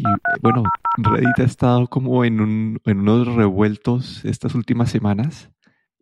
Y 0.00 0.40
bueno, 0.40 0.62
Reddit 0.96 1.38
ha 1.40 1.44
estado 1.44 1.86
como 1.86 2.24
en, 2.24 2.40
un, 2.40 2.80
en 2.86 3.00
unos 3.00 3.34
revueltos 3.34 4.24
estas 4.24 4.54
últimas 4.54 4.90
semanas. 4.90 5.50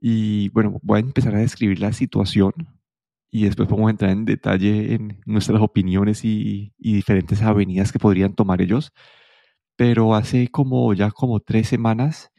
Y 0.01 0.51
bueno, 0.51 0.79
voy 0.83 0.99
a 0.99 1.01
empezar 1.01 1.35
a 1.35 1.41
describir 1.41 1.81
la 1.81 1.93
situación 1.93 2.53
y 3.29 3.45
después 3.45 3.69
vamos 3.69 3.89
a 3.89 3.91
entrar 3.91 4.13
en 4.13 4.25
detalle 4.25 4.95
en 4.95 5.21
nuestras 5.27 5.61
opiniones 5.61 6.25
y, 6.25 6.73
y 6.79 6.95
diferentes 6.95 7.43
avenidas 7.43 7.91
que 7.91 7.99
podrían 7.99 8.35
tomar 8.35 8.63
ellos. 8.63 8.93
Pero 9.75 10.15
hace 10.15 10.49
como 10.49 10.95
ya 10.95 11.11
como 11.11 11.41
tres 11.41 11.69
semanas 11.69 12.31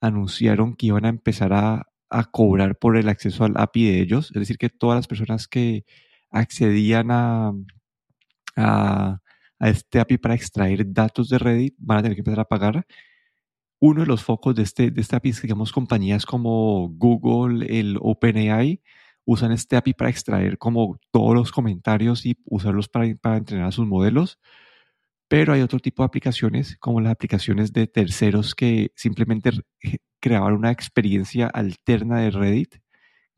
anunciaron 0.00 0.76
que 0.76 0.86
iban 0.86 1.04
a 1.04 1.08
empezar 1.08 1.52
a, 1.52 1.86
a 2.10 2.24
cobrar 2.30 2.78
por 2.78 2.96
el 2.96 3.08
acceso 3.08 3.44
al 3.44 3.54
API 3.56 3.86
de 3.86 4.00
ellos. 4.02 4.30
Es 4.32 4.38
decir, 4.40 4.56
que 4.56 4.68
todas 4.68 4.96
las 4.96 5.08
personas 5.08 5.48
que 5.48 5.84
accedían 6.30 7.10
a, 7.10 7.52
a, 8.56 9.20
a 9.58 9.68
este 9.68 10.00
API 10.00 10.18
para 10.18 10.34
extraer 10.34 10.92
datos 10.92 11.28
de 11.28 11.38
Reddit 11.38 11.74
van 11.78 11.98
a 11.98 12.02
tener 12.02 12.16
que 12.16 12.20
empezar 12.20 12.40
a 12.40 12.44
pagar. 12.44 12.86
Uno 13.80 14.00
de 14.00 14.06
los 14.06 14.24
focos 14.24 14.54
de 14.54 14.62
este, 14.62 14.90
de 14.90 15.00
este 15.00 15.16
API 15.16 15.30
es 15.30 15.40
que, 15.40 15.46
digamos, 15.46 15.72
compañías 15.72 16.26
como 16.26 16.88
Google, 16.90 17.66
el 17.78 17.96
OpenAI, 18.00 18.82
usan 19.24 19.52
este 19.52 19.76
API 19.76 19.94
para 19.94 20.10
extraer 20.10 20.58
como 20.58 20.98
todos 21.10 21.34
los 21.34 21.52
comentarios 21.52 22.26
y 22.26 22.36
usarlos 22.44 22.88
para, 22.88 23.14
para 23.16 23.36
entrenar 23.36 23.68
a 23.68 23.72
sus 23.72 23.86
modelos. 23.86 24.38
Pero 25.28 25.52
hay 25.52 25.60
otro 25.60 25.78
tipo 25.78 26.02
de 26.02 26.06
aplicaciones, 26.06 26.76
como 26.78 27.00
las 27.00 27.12
aplicaciones 27.12 27.72
de 27.72 27.86
terceros 27.86 28.54
que 28.54 28.92
simplemente 28.96 29.50
creaban 30.20 30.54
una 30.54 30.70
experiencia 30.70 31.46
alterna 31.48 32.20
de 32.20 32.30
Reddit, 32.30 32.76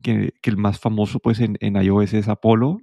que, 0.01 0.33
que 0.41 0.49
el 0.49 0.57
más 0.57 0.79
famoso 0.79 1.19
pues 1.19 1.39
en, 1.39 1.57
en, 1.59 1.75
iOS 1.75 2.13
es 2.13 2.27
Apollo, 2.27 2.79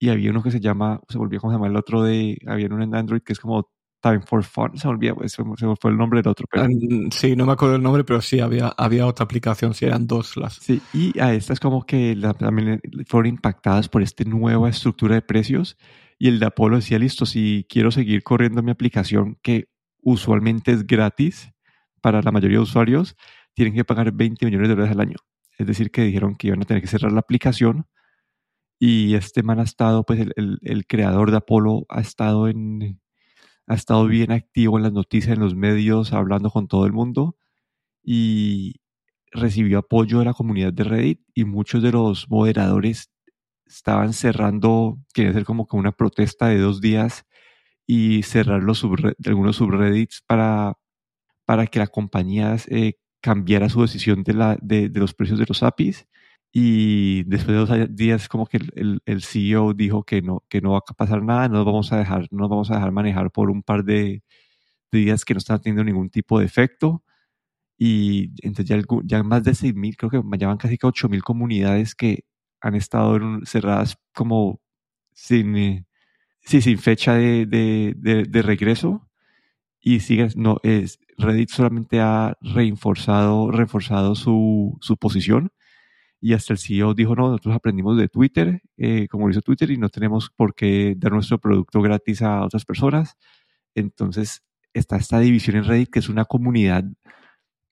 y 0.00 0.08
había 0.08 0.30
uno 0.30 0.42
que 0.42 0.50
se 0.50 0.60
llama, 0.60 1.00
se 1.08 1.18
volvió 1.18 1.38
como 1.40 1.52
se 1.52 1.56
llama 1.56 1.68
el 1.68 1.76
otro 1.76 2.02
de, 2.02 2.38
había 2.46 2.66
uno 2.66 2.82
en 2.82 2.94
Android 2.94 3.20
que 3.20 3.34
es 3.34 3.38
como 3.38 3.70
Time 4.00 4.22
for 4.22 4.42
Fun, 4.42 4.78
se 4.78 4.88
me 4.88 5.14
pues, 5.14 5.32
se, 5.32 5.42
se 5.42 5.76
fue 5.78 5.90
el 5.90 5.98
nombre 5.98 6.22
del 6.22 6.30
otro. 6.30 6.46
Pero... 6.50 6.66
Sí, 7.10 7.36
no 7.36 7.44
me 7.44 7.52
acuerdo 7.52 7.76
el 7.76 7.82
nombre, 7.82 8.02
pero 8.02 8.22
sí, 8.22 8.40
había, 8.40 8.68
había 8.68 9.06
otra 9.06 9.24
aplicación, 9.24 9.74
sí, 9.74 9.84
eran 9.84 10.06
dos 10.06 10.38
las. 10.38 10.54
Sí, 10.54 10.80
y 10.94 11.18
a 11.20 11.34
estas 11.34 11.60
como 11.60 11.84
que 11.84 12.16
la, 12.16 12.32
también 12.32 12.80
fueron 13.06 13.26
impactadas 13.26 13.90
por 13.90 14.00
esta 14.00 14.24
nueva 14.24 14.70
estructura 14.70 15.16
de 15.16 15.22
precios 15.22 15.76
y 16.18 16.28
el 16.28 16.40
de 16.40 16.46
Apolo 16.46 16.76
decía, 16.76 16.98
listo, 16.98 17.26
si 17.26 17.66
quiero 17.68 17.90
seguir 17.90 18.22
corriendo 18.22 18.62
mi 18.62 18.70
aplicación, 18.70 19.38
que 19.42 19.68
usualmente 20.02 20.72
es 20.72 20.86
gratis 20.86 21.52
para 22.00 22.22
la 22.22 22.32
mayoría 22.32 22.56
de 22.56 22.62
usuarios, 22.62 23.16
tienen 23.52 23.74
que 23.74 23.84
pagar 23.84 24.12
20 24.12 24.46
millones 24.46 24.68
de 24.68 24.74
dólares 24.74 24.92
al 24.92 25.00
año. 25.00 25.16
Es 25.58 25.66
decir, 25.66 25.90
que 25.90 26.02
dijeron 26.02 26.36
que 26.36 26.46
iban 26.46 26.62
a 26.62 26.64
tener 26.64 26.82
que 26.82 26.88
cerrar 26.88 27.12
la 27.12 27.20
aplicación 27.20 27.86
y 28.80 29.14
este 29.14 29.42
man 29.44 29.60
ha 29.60 29.64
estado, 29.64 30.04
pues 30.04 30.20
el, 30.36 30.58
el, 30.62 30.86
creador 30.86 31.30
de 31.30 31.36
Apolo 31.36 31.86
ha 31.90 32.00
estado 32.00 32.48
en, 32.48 33.00
ha 33.66 33.74
estado 33.74 34.06
bien 34.06 34.32
activo 34.32 34.78
en 34.78 34.84
las 34.84 34.92
noticias, 34.92 35.34
en 35.36 35.40
los 35.40 35.54
medios, 35.54 36.12
hablando 36.12 36.50
con 36.50 36.66
todo 36.66 36.86
el 36.86 36.92
mundo 36.92 37.36
y 38.02 38.80
recibió 39.32 39.78
apoyo 39.80 40.20
de 40.20 40.24
la 40.24 40.34
comunidad 40.34 40.72
de 40.72 40.84
Reddit 40.84 41.20
y 41.34 41.44
muchos 41.44 41.82
de 41.82 41.92
los 41.92 42.28
moderadores 42.30 43.10
estaban 43.66 44.12
cerrando, 44.12 44.98
querían 45.14 45.32
hacer 45.32 45.44
como 45.44 45.66
que 45.68 45.76
una 45.76 45.92
protesta 45.92 46.48
de 46.48 46.58
dos 46.58 46.80
días 46.80 47.26
y 47.86 48.22
cerrar 48.22 48.62
los 48.62 48.84
algunos 49.26 49.56
subreddits 49.56 50.22
para, 50.26 50.74
para 51.44 51.66
que 51.66 51.78
la 51.78 51.86
compañía 51.86 52.56
eh, 52.68 52.94
cambiara 53.20 53.68
su 53.68 53.82
decisión 53.82 54.22
de, 54.24 54.34
la, 54.34 54.58
de, 54.60 54.88
de, 54.88 55.00
los 55.00 55.14
precios 55.14 55.38
de 55.38 55.46
los 55.46 55.62
APIs. 55.62 56.08
Y 56.52 57.22
después 57.24 57.68
de 57.68 57.74
dos 57.86 57.96
días, 57.96 58.28
como 58.28 58.46
que 58.46 58.58
el, 58.74 59.00
el, 59.04 59.22
CEO 59.22 59.72
dijo 59.74 60.02
que 60.04 60.20
no, 60.22 60.44
que 60.48 60.60
no 60.60 60.72
va 60.72 60.78
a 60.78 60.94
pasar 60.94 61.22
nada, 61.22 61.48
no 61.48 61.58
nos 61.58 61.66
vamos 61.66 61.92
a 61.92 61.98
dejar, 61.98 62.26
no 62.32 62.40
nos 62.40 62.50
vamos 62.50 62.70
a 62.70 62.74
dejar 62.74 62.92
manejar 62.92 63.30
por 63.30 63.50
un 63.50 63.62
par 63.62 63.84
de, 63.84 64.24
de 64.92 64.98
días 64.98 65.24
que 65.24 65.34
no 65.34 65.38
están 65.38 65.60
teniendo 65.60 65.84
ningún 65.84 66.10
tipo 66.10 66.40
de 66.40 66.46
efecto. 66.46 67.04
Y 67.78 68.32
entonces 68.42 68.66
ya, 68.66 68.82
ya 69.04 69.22
más 69.22 69.44
de 69.44 69.52
6.000, 69.54 69.96
creo 69.96 70.10
que 70.10 70.38
ya 70.38 70.48
van 70.48 70.58
casi 70.58 70.78
que 70.78 70.86
8.000 70.86 71.22
comunidades 71.22 71.94
que 71.94 72.24
han 72.60 72.74
estado 72.74 73.16
en, 73.16 73.46
cerradas 73.46 73.98
como 74.14 74.60
sin, 75.12 75.56
eh, 75.56 75.86
sí, 76.42 76.62
sin 76.62 76.78
fecha 76.78 77.14
de, 77.14 77.46
de, 77.46 77.94
de, 77.96 78.24
de 78.24 78.42
regreso 78.42 79.08
y 79.80 80.00
sigue, 80.00 80.28
no, 80.36 80.58
es, 80.62 81.00
Reddit 81.18 81.50
solamente 81.50 82.00
ha 82.00 82.36
reforzado, 82.42 83.50
reforzado 83.50 84.14
su, 84.14 84.78
su 84.80 84.96
posición 84.96 85.52
y 86.20 86.34
hasta 86.34 86.52
el 86.52 86.58
CEO 86.58 86.94
dijo, 86.94 87.14
no, 87.16 87.28
nosotros 87.30 87.54
aprendimos 87.54 87.96
de 87.96 88.08
Twitter, 88.08 88.62
eh, 88.76 89.08
como 89.08 89.26
lo 89.26 89.32
hizo 89.32 89.40
Twitter, 89.40 89.70
y 89.70 89.78
no 89.78 89.88
tenemos 89.88 90.30
por 90.30 90.54
qué 90.54 90.94
dar 90.96 91.12
nuestro 91.12 91.38
producto 91.38 91.80
gratis 91.80 92.22
a 92.22 92.44
otras 92.44 92.64
personas. 92.64 93.16
Entonces 93.74 94.42
está 94.74 94.96
esta 94.96 95.18
división 95.20 95.56
en 95.56 95.64
Reddit, 95.64 95.90
que 95.90 95.98
es 96.00 96.08
una 96.08 96.26
comunidad, 96.26 96.84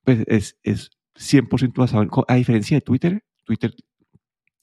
pues 0.05 0.25
es, 0.27 0.59
es 0.63 0.91
100% 1.17 1.75
basado, 1.77 2.07
a 2.29 2.35
diferencia 2.37 2.77
de 2.77 2.81
Twitter, 2.81 3.25
Twitter 3.45 3.75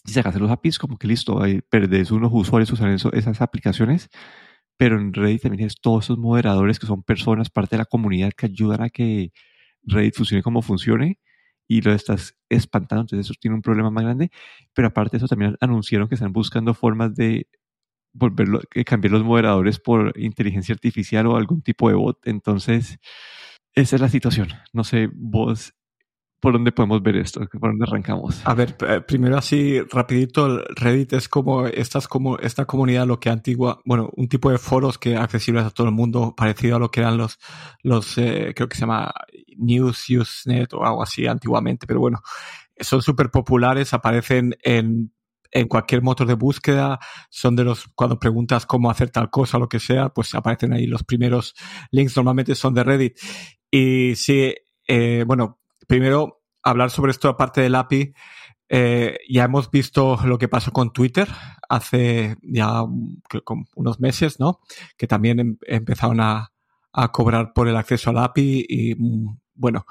si 0.06 0.14
sacas 0.14 0.36
los 0.36 0.52
APIs, 0.52 0.78
como 0.80 0.98
que 0.98 1.08
listo, 1.08 1.42
ahí 1.42 1.62
perdés 1.62 2.12
unos 2.12 2.32
usuarios 2.34 2.72
usando 2.72 3.12
esas 3.14 3.42
aplicaciones, 3.42 4.10
pero 4.78 5.00
en 5.00 5.14
Reddit 5.14 5.42
también 5.44 5.60
tienes 5.60 5.82
todos 5.82 6.06
esos 6.06 6.18
moderadores 6.18 6.80
que 6.80 6.88
son 6.88 7.04
personas, 7.04 7.50
parte 7.50 7.76
de 7.76 7.80
la 7.80 7.86
comunidad 7.86 8.32
que 8.34 8.48
ayudan 8.48 8.84
a 8.84 8.90
que 8.90 9.32
Reddit 9.84 10.16
funcione 10.16 10.44
como 10.44 10.62
funcione 10.62 11.20
y 11.68 11.82
lo 11.82 11.94
estás 11.94 12.36
espantando, 12.50 13.02
entonces 13.02 13.28
eso 13.28 13.36
tiene 13.40 13.56
un 13.56 13.62
problema 13.62 13.90
más 13.92 14.04
grande, 14.04 14.32
pero 14.74 14.88
aparte 14.90 15.12
de 15.12 15.18
eso 15.18 15.28
también 15.28 15.58
anunciaron 15.62 16.08
que 16.08 16.16
están 16.16 16.34
buscando 16.34 16.74
formas 16.74 17.16
de 17.16 17.48
volverlo, 18.14 18.62
cambiar 18.86 19.14
los 19.14 19.24
moderadores 19.24 19.80
por 19.80 20.14
inteligencia 20.20 20.74
artificial 20.74 21.28
o 21.28 21.38
algún 21.38 21.62
tipo 21.62 21.90
de 21.90 21.96
bot, 21.96 22.20
entonces 22.28 23.00
esa 23.76 23.98
es 23.98 24.02
la 24.02 24.10
situación. 24.10 24.50
No 24.74 24.84
sé, 24.84 25.10
vos 25.14 25.74
por 26.40 26.54
dónde 26.54 26.72
podemos 26.72 27.02
ver 27.02 27.18
esto, 27.18 27.42
por 27.60 27.72
dónde 27.72 27.86
arrancamos. 27.88 28.42
A 28.46 28.54
ver, 28.54 28.76
primero 29.08 29.38
así 29.38 29.82
rapidito, 29.82 30.60
Reddit 30.76 31.14
es 31.14 31.30
como 31.30 31.66
estas 31.66 32.08
como 32.08 32.38
esta 32.38 32.66
comunidad 32.66 33.08
lo 33.08 33.20
que 33.20 33.30
antigua, 33.30 33.82
bueno, 33.86 34.10
un 34.16 34.28
tipo 34.28 34.52
de 34.52 34.58
foros 34.58 34.98
que 34.98 35.16
accesibles 35.18 35.66
a 35.66 35.72
todo 35.72 35.88
el 35.88 35.94
mundo, 35.94 36.34
parecido 36.36 36.76
a 36.76 36.80
lo 36.80 36.92
que 36.92 37.00
eran 37.00 37.18
los 37.18 37.40
los 37.82 38.18
eh, 38.18 38.54
creo 38.56 38.70
que 38.70 38.76
se 38.76 38.82
llama 38.82 39.14
News 39.58 40.10
Usenet 40.10 40.74
o 40.74 40.86
algo 40.86 41.02
así 41.02 41.26
antiguamente, 41.26 41.88
pero 41.88 42.00
bueno, 42.00 42.22
son 42.80 43.02
súper 43.02 43.32
populares, 43.32 43.94
aparecen 43.94 44.56
en 44.64 45.12
en 45.56 45.70
cualquier 45.70 46.02
motor 46.02 46.28
de 46.28 46.34
búsqueda, 46.34 47.00
son 47.30 47.56
de 47.56 47.64
los, 47.64 47.88
cuando 47.96 48.20
preguntas 48.20 48.66
cómo 48.66 48.92
hacer 48.92 49.10
tal 49.10 49.30
cosa 49.30 49.58
lo 49.58 49.70
que 49.70 49.80
sea, 49.80 50.10
pues 50.10 50.36
aparecen 50.36 50.74
ahí 50.74 50.86
los 50.86 51.04
primeros 51.06 51.56
links, 51.92 52.18
normalmente 52.18 52.56
son 52.56 52.74
de 52.74 52.84
Reddit. 52.84 53.18
Y 53.72 54.16
sí, 54.18 54.54
eh, 54.86 55.24
bueno, 55.26 55.62
primero, 55.88 56.42
hablar 56.64 56.92
sobre 56.92 57.12
esto 57.12 57.30
aparte 57.30 57.62
del 57.62 57.76
API. 57.76 58.14
Eh, 58.68 59.20
ya 59.30 59.44
hemos 59.44 59.70
visto 59.70 60.18
lo 60.26 60.40
que 60.40 60.48
pasó 60.48 60.72
con 60.72 60.92
Twitter 60.92 61.28
hace 61.70 62.36
ya 62.42 62.82
unos 63.76 64.00
meses, 64.00 64.40
¿no? 64.40 64.62
Que 64.98 65.08
también 65.08 65.40
em 65.40 65.58
empezaron 65.68 66.20
a, 66.20 66.52
a, 66.92 67.12
cobrar 67.12 67.54
por 67.54 67.68
el 67.68 67.78
acceso 67.78 68.10
al 68.10 68.18
API 68.18 68.66
y, 68.68 68.96
mm, 68.96 69.38
bueno, 69.54 69.86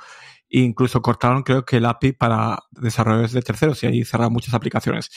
incluso 0.49 1.03
cortaron 1.03 1.43
creo 1.43 1.65
que 1.65 1.77
el 1.77 1.87
API 1.87 2.13
para 2.13 2.59
desarrolladores 2.73 3.33
de 3.33 3.43
terceros 3.43 3.83
y 3.83 3.87
ahí 3.87 4.05
cerraron 4.05 4.33
muchas 4.33 4.55
aplicaciones. 4.55 5.11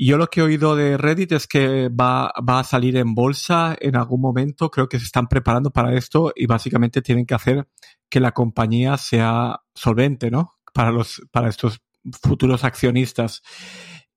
Yo 0.00 0.16
lo 0.16 0.28
que 0.28 0.38
he 0.38 0.44
oído 0.44 0.76
de 0.76 0.96
Reddit 0.96 1.32
es 1.32 1.48
que 1.48 1.88
va, 1.88 2.32
va 2.48 2.60
a 2.60 2.64
salir 2.64 2.96
en 2.96 3.16
bolsa 3.16 3.76
en 3.80 3.96
algún 3.96 4.20
momento. 4.20 4.70
Creo 4.70 4.88
que 4.88 5.00
se 5.00 5.04
están 5.04 5.26
preparando 5.26 5.72
para 5.72 5.92
esto 5.94 6.32
y 6.36 6.46
básicamente 6.46 7.02
tienen 7.02 7.26
que 7.26 7.34
hacer 7.34 7.66
que 8.08 8.20
la 8.20 8.30
compañía 8.30 8.96
sea 8.96 9.60
solvente, 9.74 10.30
¿no? 10.30 10.54
Para 10.72 10.92
los, 10.92 11.20
para 11.32 11.48
estos 11.48 11.82
futuros 12.22 12.62
accionistas. 12.62 13.42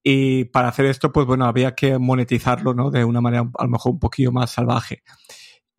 Y 0.03 0.45
para 0.45 0.67
hacer 0.67 0.85
esto, 0.85 1.11
pues 1.11 1.25
bueno, 1.25 1.45
había 1.45 1.73
que 1.73 1.97
monetizarlo, 1.97 2.75
¿no? 2.75 2.91
De 2.91 3.03
una 3.03 3.21
manera 3.21 3.49
a 3.57 3.63
lo 3.63 3.69
mejor 3.69 3.93
un 3.93 3.99
poquillo 3.99 4.31
más 4.31 4.51
salvaje. 4.51 5.01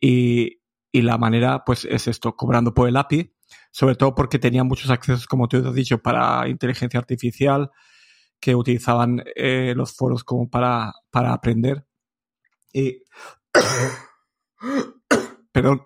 Y, 0.01 0.59
y 0.91 1.01
la 1.01 1.17
manera, 1.17 1.63
pues 1.65 1.85
es 1.85 2.09
esto, 2.09 2.35
cobrando 2.35 2.73
por 2.73 2.89
el 2.89 2.97
API, 2.97 3.33
sobre 3.71 3.95
todo 3.95 4.13
porque 4.15 4.37
tenía 4.37 4.65
muchos 4.65 4.89
accesos, 4.91 5.27
como 5.27 5.47
tú 5.47 5.65
has 5.65 5.73
dicho, 5.73 5.99
para 5.99 6.49
inteligencia 6.49 6.99
artificial, 6.99 7.71
que 8.43 8.55
utilizaban 8.55 9.23
eh, 9.37 9.73
los 9.73 9.93
foros 9.93 10.25
como 10.25 10.49
para, 10.49 10.91
para 11.09 11.31
aprender. 11.31 11.85
Y, 12.73 13.01
perdón. 15.53 15.83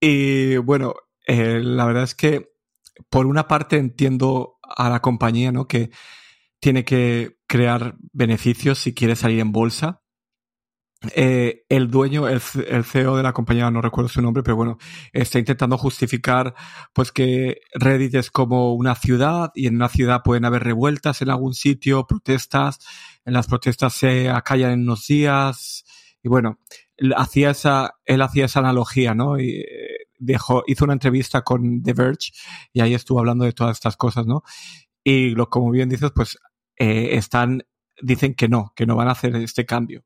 Y 0.00 0.56
bueno, 0.56 0.96
eh, 1.24 1.60
la 1.62 1.84
verdad 1.84 2.02
es 2.02 2.16
que 2.16 2.50
por 3.08 3.26
una 3.26 3.46
parte 3.46 3.76
entiendo 3.76 4.58
a 4.60 4.90
la 4.90 5.00
compañía, 5.00 5.52
¿no? 5.52 5.68
Que 5.68 5.90
tiene 6.58 6.84
que 6.84 7.38
crear 7.46 7.94
beneficios 8.12 8.80
si 8.80 8.92
quiere 8.92 9.14
salir 9.14 9.38
en 9.38 9.52
bolsa 9.52 9.99
eh, 11.14 11.64
el 11.68 11.90
dueño, 11.90 12.28
el, 12.28 12.42
el, 12.68 12.84
CEO 12.84 13.16
de 13.16 13.22
la 13.22 13.32
compañía, 13.32 13.70
no 13.70 13.80
recuerdo 13.80 14.08
su 14.08 14.20
nombre, 14.20 14.42
pero 14.42 14.56
bueno, 14.56 14.78
está 15.12 15.38
intentando 15.38 15.78
justificar 15.78 16.54
pues 16.92 17.10
que 17.10 17.62
Reddit 17.72 18.16
es 18.16 18.30
como 18.30 18.74
una 18.74 18.94
ciudad 18.94 19.50
y 19.54 19.66
en 19.66 19.76
una 19.76 19.88
ciudad 19.88 20.22
pueden 20.22 20.44
haber 20.44 20.62
revueltas 20.62 21.22
en 21.22 21.30
algún 21.30 21.54
sitio, 21.54 22.06
protestas, 22.06 22.80
en 23.24 23.32
las 23.32 23.46
protestas 23.46 23.94
se 23.94 24.28
acallan 24.28 24.72
en 24.72 24.82
unos 24.82 25.06
días 25.06 25.84
y 26.22 26.28
bueno, 26.28 26.58
hacía 27.16 27.50
esa, 27.50 27.94
él 28.04 28.20
hacía 28.22 28.44
esa 28.44 28.60
analogía, 28.60 29.14
¿no? 29.14 29.38
Y 29.38 29.60
eh, 29.60 30.06
dejó, 30.18 30.64
hizo 30.66 30.84
una 30.84 30.92
entrevista 30.92 31.42
con 31.42 31.82
The 31.82 31.94
Verge 31.94 32.32
y 32.72 32.80
ahí 32.80 32.94
estuvo 32.94 33.20
hablando 33.20 33.44
de 33.44 33.52
todas 33.52 33.76
estas 33.76 33.96
cosas, 33.96 34.26
¿no? 34.26 34.42
Y 35.02 35.30
lo, 35.30 35.48
como 35.48 35.70
bien 35.70 35.88
dices, 35.88 36.10
pues 36.14 36.38
eh, 36.76 37.16
están, 37.16 37.64
dicen 38.02 38.34
que 38.34 38.48
no, 38.48 38.72
que 38.76 38.86
no 38.86 38.96
van 38.96 39.08
a 39.08 39.12
hacer 39.12 39.34
este 39.36 39.64
cambio. 39.64 40.04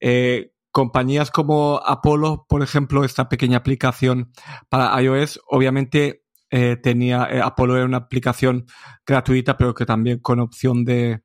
Eh, 0.00 0.52
compañías 0.70 1.30
como 1.30 1.80
Apollo, 1.84 2.46
por 2.48 2.62
ejemplo, 2.62 3.04
esta 3.04 3.28
pequeña 3.28 3.58
aplicación 3.58 4.32
para 4.68 5.00
iOS, 5.02 5.40
obviamente 5.48 6.24
eh, 6.50 6.76
tenía, 6.76 7.28
eh, 7.30 7.40
Apollo 7.42 7.76
era 7.76 7.84
una 7.84 7.98
aplicación 7.98 8.66
gratuita, 9.06 9.56
pero 9.56 9.74
que 9.74 9.86
también 9.86 10.18
con 10.20 10.40
opción 10.40 10.84
de, 10.84 11.22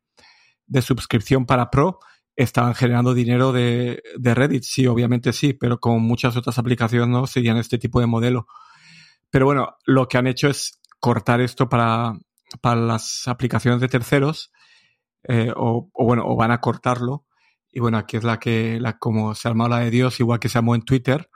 de 0.65 0.81
suscripción 0.81 1.45
para 1.45 1.69
Pro, 1.69 1.99
estaban 2.35 2.73
generando 2.73 3.13
dinero 3.13 3.51
de, 3.51 4.01
de, 4.17 4.35
Reddit. 4.35 4.63
Sí, 4.63 4.87
obviamente 4.87 5.33
sí, 5.33 5.53
pero 5.53 5.79
como 5.79 5.99
muchas 5.99 6.35
otras 6.35 6.57
aplicaciones 6.57 7.09
no 7.09 7.27
seguían 7.27 7.57
este 7.57 7.77
tipo 7.77 7.99
de 7.99 8.07
modelo. 8.07 8.47
Pero 9.29 9.45
bueno, 9.45 9.75
lo 9.85 10.07
que 10.07 10.17
han 10.17 10.27
hecho 10.27 10.47
es 10.49 10.79
cortar 10.99 11.41
esto 11.41 11.69
para, 11.69 12.13
para 12.61 12.81
las 12.81 13.27
aplicaciones 13.27 13.81
de 13.81 13.87
terceros, 13.87 14.51
eh, 15.23 15.51
o, 15.55 15.89
o, 15.93 16.05
bueno, 16.05 16.23
o 16.25 16.35
van 16.35 16.51
a 16.51 16.59
cortarlo. 16.61 17.25
Y 17.75 17.79
bueno, 17.79 17.97
aquí 17.97 18.17
es 18.17 18.23
la 18.23 18.39
que, 18.39 18.79
como 18.99 19.33
se 19.33 19.47
armó 19.47 19.67
la 19.67 19.79
de 19.79 19.89
Dios, 19.89 20.19
igual 20.19 20.39
que 20.39 20.47
se 20.47 20.59
armó 20.59 20.75
en 20.75 20.83
Twitter. 20.83 21.27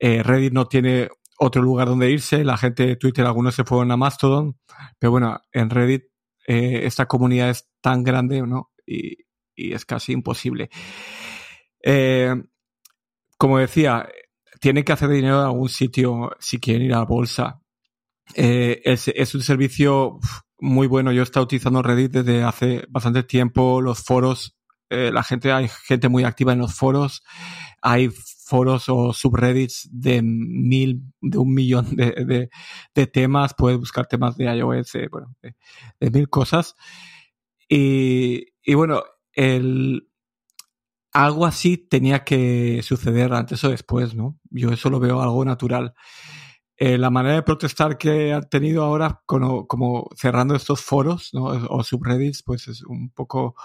Eh, 0.00 0.20
Reddit 0.24 0.52
no 0.52 0.66
tiene 0.66 1.08
otro 1.38 1.62
lugar 1.62 1.86
donde 1.86 2.10
irse. 2.10 2.44
La 2.44 2.56
gente 2.56 2.84
de 2.84 2.96
Twitter, 2.96 3.24
algunos 3.24 3.54
se 3.54 3.62
fueron 3.62 3.92
a 3.92 3.96
Mastodon, 3.96 4.58
pero 4.98 5.12
bueno, 5.12 5.40
en 5.52 5.70
Reddit 5.70 6.02
eh, 6.48 6.80
esta 6.84 7.06
comunidad 7.06 7.50
es 7.50 7.68
tan 7.80 8.02
grande, 8.02 8.42
¿no? 8.42 8.72
Y, 8.84 9.16
y 9.54 9.74
es 9.74 9.84
casi 9.84 10.12
imposible. 10.12 10.70
Eh, 11.80 12.34
como 13.38 13.58
decía, 13.58 14.08
tiene 14.60 14.84
que 14.84 14.92
hacer 14.92 15.08
dinero 15.08 15.38
en 15.38 15.46
algún 15.46 15.68
sitio 15.68 16.32
si 16.40 16.58
quieren 16.58 16.82
ir 16.82 16.94
a 16.94 16.98
la 16.98 17.04
bolsa. 17.04 17.62
Es, 18.34 19.06
es, 19.06 19.34
un 19.36 19.42
servicio 19.42 20.18
muy 20.58 20.88
bueno. 20.88 21.12
Yo 21.12 21.20
he 21.20 21.22
estado 21.22 21.44
utilizando 21.44 21.80
Reddit 21.80 22.10
desde 22.10 22.42
hace 22.42 22.84
bastante 22.88 23.22
tiempo. 23.22 23.80
Los 23.80 24.02
foros, 24.02 24.56
eh, 24.90 25.10
la 25.12 25.22
gente, 25.22 25.52
hay 25.52 25.68
gente 25.68 26.08
muy 26.08 26.24
activa 26.24 26.52
en 26.52 26.60
los 26.60 26.74
foros. 26.74 27.22
Hay 27.82 28.10
foros 28.10 28.88
o 28.88 29.12
subreddits 29.12 29.88
de 29.90 30.22
mil, 30.22 31.02
de 31.20 31.38
un 31.38 31.52
millón 31.52 31.96
de, 31.96 32.48
de, 32.94 33.06
temas. 33.06 33.54
Puedes 33.54 33.78
buscar 33.78 34.06
temas 34.06 34.36
de 34.36 34.44
iOS, 34.44 34.92
de, 34.92 35.08
bueno, 35.08 35.34
de, 35.42 35.54
de 36.00 36.10
mil 36.10 36.28
cosas. 36.28 36.76
Y, 37.68 38.46
y, 38.62 38.74
bueno, 38.74 39.02
el, 39.32 40.08
algo 41.12 41.46
así 41.46 41.78
tenía 41.78 42.24
que 42.24 42.80
suceder 42.82 43.32
antes 43.32 43.64
o 43.64 43.70
después, 43.70 44.14
¿no? 44.14 44.38
Yo 44.50 44.70
eso 44.70 44.90
lo 44.90 45.00
veo 45.00 45.20
algo 45.22 45.44
natural. 45.44 45.94
Eh, 46.78 46.98
la 46.98 47.08
manera 47.08 47.36
de 47.36 47.42
protestar 47.42 47.96
que 47.96 48.34
han 48.34 48.50
tenido 48.50 48.84
ahora, 48.84 49.22
como, 49.24 49.66
como 49.66 50.10
cerrando 50.14 50.54
estos 50.54 50.82
foros 50.82 51.30
¿no? 51.32 51.44
o 51.44 51.82
subreddits, 51.82 52.42
pues 52.42 52.68
es 52.68 52.82
un 52.82 53.08
poco, 53.10 53.56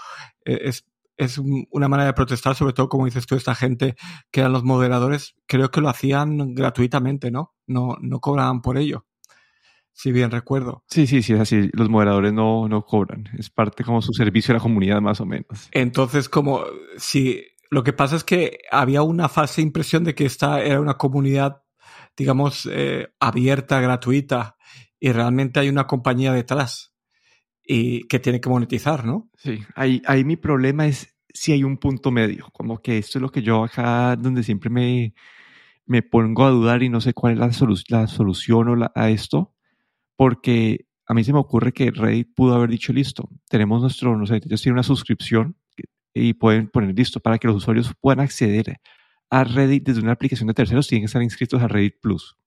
es, 0.45 0.85
es 1.23 1.37
una 1.37 1.87
manera 1.87 2.07
de 2.07 2.13
protestar, 2.13 2.55
sobre 2.55 2.73
todo, 2.73 2.89
como 2.89 3.05
dices 3.05 3.25
tú, 3.25 3.35
esta 3.35 3.53
gente 3.53 3.95
que 4.31 4.39
eran 4.39 4.51
los 4.51 4.63
moderadores, 4.63 5.35
creo 5.47 5.69
que 5.69 5.81
lo 5.81 5.89
hacían 5.89 6.55
gratuitamente, 6.55 7.29
¿no? 7.29 7.53
No, 7.67 7.95
no 8.01 8.19
cobraban 8.19 8.61
por 8.61 8.77
ello, 8.77 9.05
si 9.93 10.11
bien 10.11 10.31
recuerdo. 10.31 10.83
Sí, 10.87 11.05
sí, 11.05 11.21
sí, 11.21 11.33
es 11.33 11.39
así. 11.39 11.69
Los 11.73 11.89
moderadores 11.89 12.33
no, 12.33 12.67
no 12.67 12.83
cobran. 12.83 13.25
Es 13.37 13.49
parte 13.49 13.83
como 13.83 14.01
su 14.01 14.13
servicio 14.13 14.53
a 14.53 14.57
la 14.57 14.63
comunidad, 14.63 14.99
más 14.99 15.21
o 15.21 15.25
menos. 15.25 15.69
Entonces, 15.71 16.27
como 16.27 16.63
si 16.97 17.45
lo 17.69 17.83
que 17.83 17.93
pasa 17.93 18.15
es 18.15 18.23
que 18.23 18.59
había 18.71 19.03
una 19.03 19.29
falsa 19.29 19.61
impresión 19.61 20.03
de 20.03 20.15
que 20.15 20.25
esta 20.25 20.61
era 20.61 20.81
una 20.81 20.95
comunidad, 20.95 21.61
digamos, 22.17 22.67
eh, 22.71 23.13
abierta, 23.19 23.79
gratuita, 23.79 24.57
y 24.99 25.11
realmente 25.11 25.59
hay 25.59 25.69
una 25.69 25.87
compañía 25.87 26.33
detrás 26.33 26.93
y 27.63 28.07
que 28.07 28.19
tiene 28.19 28.41
que 28.41 28.49
monetizar, 28.49 29.05
¿no? 29.05 29.29
Sí, 29.37 29.63
ahí, 29.75 30.01
ahí 30.05 30.23
mi 30.23 30.35
problema 30.35 30.87
es 30.87 31.10
si 31.33 31.51
hay 31.51 31.63
un 31.63 31.77
punto 31.77 32.11
medio, 32.11 32.49
como 32.53 32.81
que 32.81 32.97
esto 32.97 33.17
es 33.17 33.21
lo 33.21 33.29
que 33.29 33.41
yo 33.41 33.63
acá, 33.63 34.15
donde 34.15 34.43
siempre 34.43 34.69
me, 34.69 35.13
me 35.85 36.01
pongo 36.01 36.45
a 36.45 36.49
dudar 36.49 36.83
y 36.83 36.89
no 36.89 37.01
sé 37.01 37.13
cuál 37.13 37.33
es 37.33 37.39
la, 37.39 37.51
solu 37.51 37.75
la 37.89 38.07
solución 38.07 38.67
o 38.69 38.75
la, 38.75 38.91
a 38.95 39.09
esto, 39.09 39.53
porque 40.15 40.87
a 41.07 41.13
mí 41.13 41.23
se 41.23 41.33
me 41.33 41.39
ocurre 41.39 41.73
que 41.73 41.91
Reddit 41.91 42.33
pudo 42.33 42.55
haber 42.55 42.69
dicho, 42.69 42.93
listo, 42.93 43.29
tenemos 43.49 43.81
nuestro, 43.81 44.15
no 44.17 44.25
sé, 44.25 44.37
ellos 44.37 44.61
tienen 44.61 44.75
una 44.75 44.83
suscripción 44.83 45.57
y 46.13 46.33
pueden 46.33 46.69
poner 46.69 46.95
listo 46.95 47.19
para 47.19 47.37
que 47.37 47.47
los 47.47 47.57
usuarios 47.57 47.93
puedan 47.99 48.19
acceder 48.19 48.77
a 49.29 49.43
Reddit 49.43 49.85
desde 49.87 50.01
una 50.01 50.11
aplicación 50.11 50.47
de 50.47 50.53
terceros, 50.53 50.87
tienen 50.87 51.03
que 51.03 51.07
estar 51.07 51.21
inscritos 51.21 51.61
a 51.61 51.67
Reddit 51.67 51.95
Plus. 52.01 52.37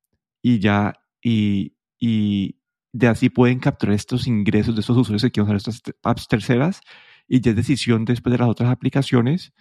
Y 0.42 0.58
ya, 0.58 0.94
y, 1.22 1.76
y, 1.98 2.60
de 2.92 3.08
así 3.08 3.28
pueden 3.28 3.58
capturar 3.58 3.94
estos 3.94 4.26
ingresos 4.26 4.74
de 4.74 4.80
estos 4.80 4.96
usuarios 4.96 5.22
que 5.22 5.30
quieren 5.30 5.46
usar 5.46 5.56
estas 5.56 5.82
apps 6.02 6.28
terceras 6.28 6.80
y 7.28 7.40
ya 7.40 7.50
es 7.50 7.56
decisión 7.56 8.04
después 8.04 8.32
de 8.32 8.38
las 8.38 8.48
otras 8.48 8.70
aplicaciones 8.70 9.52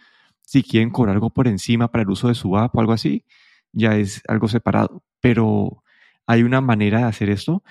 si 0.45 0.63
quieren 0.63 0.89
cobrar 0.92 1.15
algo 1.15 1.30
por 1.31 1.48
encima 1.48 1.89
para 1.89 2.04
el 2.04 2.10
uso 2.10 2.27
de 2.27 2.36
su 2.36 2.57
app 2.57 2.75
o 2.75 2.80
algo 2.80 2.94
así, 2.94 3.25
ya 3.71 3.95
es 3.95 4.21
algo 4.27 4.48
separado. 4.48 5.04
Pero 5.21 5.83
hay 6.27 6.44
una 6.44 6.62
manera 6.62 7.00
de 7.00 7.06
hacer 7.06 7.30
esto 7.30 7.63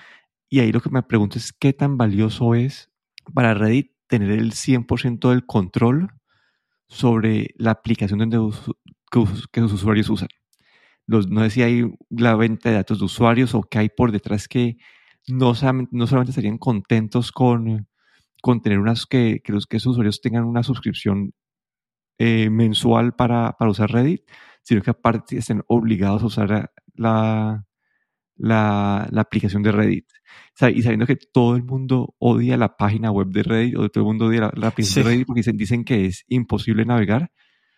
y 0.49 0.59
ahí 0.59 0.71
lo 0.71 0.81
que 0.81 0.89
me 0.89 1.03
pregunto 1.03 1.37
es 1.37 1.53
qué 1.53 1.73
tan 1.73 1.97
valioso 1.97 2.55
es 2.55 2.91
para 3.33 3.53
Reddit 3.53 3.91
tener 4.07 4.31
el 4.31 4.51
100% 4.51 5.29
del 5.29 5.45
control 5.45 6.09
sobre 6.87 7.53
la 7.57 7.71
aplicación 7.71 8.19
donde 8.19 8.37
que, 9.51 9.61
sus 9.61 9.73
usuarios 9.73 10.09
usan. 10.09 10.29
Los, 11.05 11.27
no 11.29 11.41
sé 11.41 11.49
si 11.49 11.63
hay 11.63 11.85
la 12.09 12.35
venta 12.35 12.69
de 12.69 12.75
datos 12.75 12.99
de 12.99 13.05
usuarios 13.05 13.55
o 13.55 13.63
qué 13.63 13.79
hay 13.79 13.89
por 13.89 14.11
detrás 14.11 14.47
que 14.47 14.77
no, 15.27 15.53
no 15.91 16.07
solamente 16.07 16.31
estarían 16.31 16.57
contentos 16.57 17.31
con, 17.31 17.87
con 18.43 18.61
tener 18.61 18.77
unas 18.77 19.05
que, 19.05 19.41
que, 19.41 19.53
los, 19.53 19.67
que 19.67 19.79
sus 19.79 19.93
usuarios 19.93 20.19
tengan 20.19 20.43
una 20.43 20.63
suscripción 20.63 21.33
eh, 22.17 22.49
mensual 22.49 23.15
para, 23.15 23.53
para, 23.53 23.71
usar 23.71 23.89
Reddit, 23.89 24.29
sino 24.63 24.81
que 24.81 24.89
aparte 24.91 25.37
estén 25.37 25.63
obligados 25.67 26.23
a 26.23 26.25
usar 26.25 26.71
la, 26.93 27.65
la, 28.35 29.07
la 29.09 29.21
aplicación 29.21 29.63
de 29.63 29.71
Reddit. 29.71 30.07
O 30.09 30.55
sea, 30.55 30.69
y 30.69 30.81
sabiendo 30.81 31.05
que 31.05 31.15
todo 31.15 31.55
el 31.55 31.63
mundo 31.63 32.15
odia 32.19 32.57
la 32.57 32.75
página 32.75 33.11
web 33.11 33.29
de 33.29 33.43
Reddit 33.43 33.77
o 33.77 33.87
todo 33.87 34.03
el 34.03 34.07
mundo 34.07 34.25
odia 34.25 34.41
la, 34.41 34.51
la 34.55 34.67
aplicación 34.67 35.05
sí. 35.05 35.09
de 35.09 35.15
Reddit 35.15 35.27
porque 35.27 35.39
dicen, 35.39 35.55
dicen, 35.55 35.85
que 35.85 36.05
es 36.05 36.25
imposible 36.27 36.83
navegar. 36.83 37.31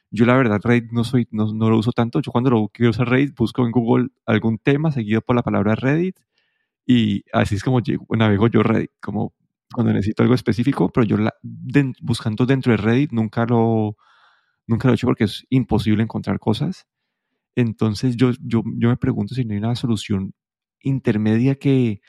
Yo 0.10 0.26
la 0.26 0.36
verdad 0.36 0.62
Reddit 0.64 0.92
no, 0.92 1.04
soy, 1.04 1.28
no, 1.30 1.54
no 1.54 1.70
lo 1.70 1.78
uso 1.78 1.92
tanto. 1.92 2.22
Yo 2.22 2.32
cuando 2.32 2.50
lo 2.50 2.70
quiero 2.70 2.90
usar 2.90 3.08
Reddit 3.08 3.36
busco 3.38 3.64
en 3.64 3.72
Google 3.72 4.08
algún 4.26 4.58
tema 4.58 4.92
seguido 4.92 5.22
por 5.22 5.36
la 5.36 5.44
palabra 5.44 5.76
Reddit 5.76 6.18
y 6.88 7.24
así 7.34 7.54
es 7.54 7.64
como 7.64 7.82
llego, 7.82 8.08
navego 8.18 8.48
yo 8.48 8.64
Reddit, 8.64 8.90
como 9.00 9.36
cuando 9.76 9.94
necesito 9.94 10.24
algo 10.24 10.36
específico, 10.36 10.90
pero 10.90 11.06
yo 11.06 11.18
la, 11.18 11.34
de, 11.44 11.94
buscando 12.02 12.46
dentro 12.46 12.72
de 12.72 12.78
Reddit 12.78 13.12
nunca 13.12 13.46
lo, 13.46 13.98
nunca 14.66 14.88
lo 14.88 14.94
he 14.94 14.96
hecho 14.96 15.08
porque 15.08 15.26
es 15.26 15.46
imposible 15.50 16.02
encontrar 16.02 16.40
cosas. 16.40 16.88
Entonces 17.56 18.16
yo, 18.16 18.32
yo, 18.42 18.64
yo 18.78 18.90
me 18.90 18.98
pregunto 18.98 19.36
si 19.36 19.44
no 19.44 19.54
hay 19.54 19.60
una 19.60 19.76
solución 19.76 20.34
intermedia 20.82 21.56
que 21.56 22.02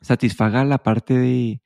satisfaga 0.00 0.64
la 0.64 0.78
parte 0.78 1.14
de 1.14 1.60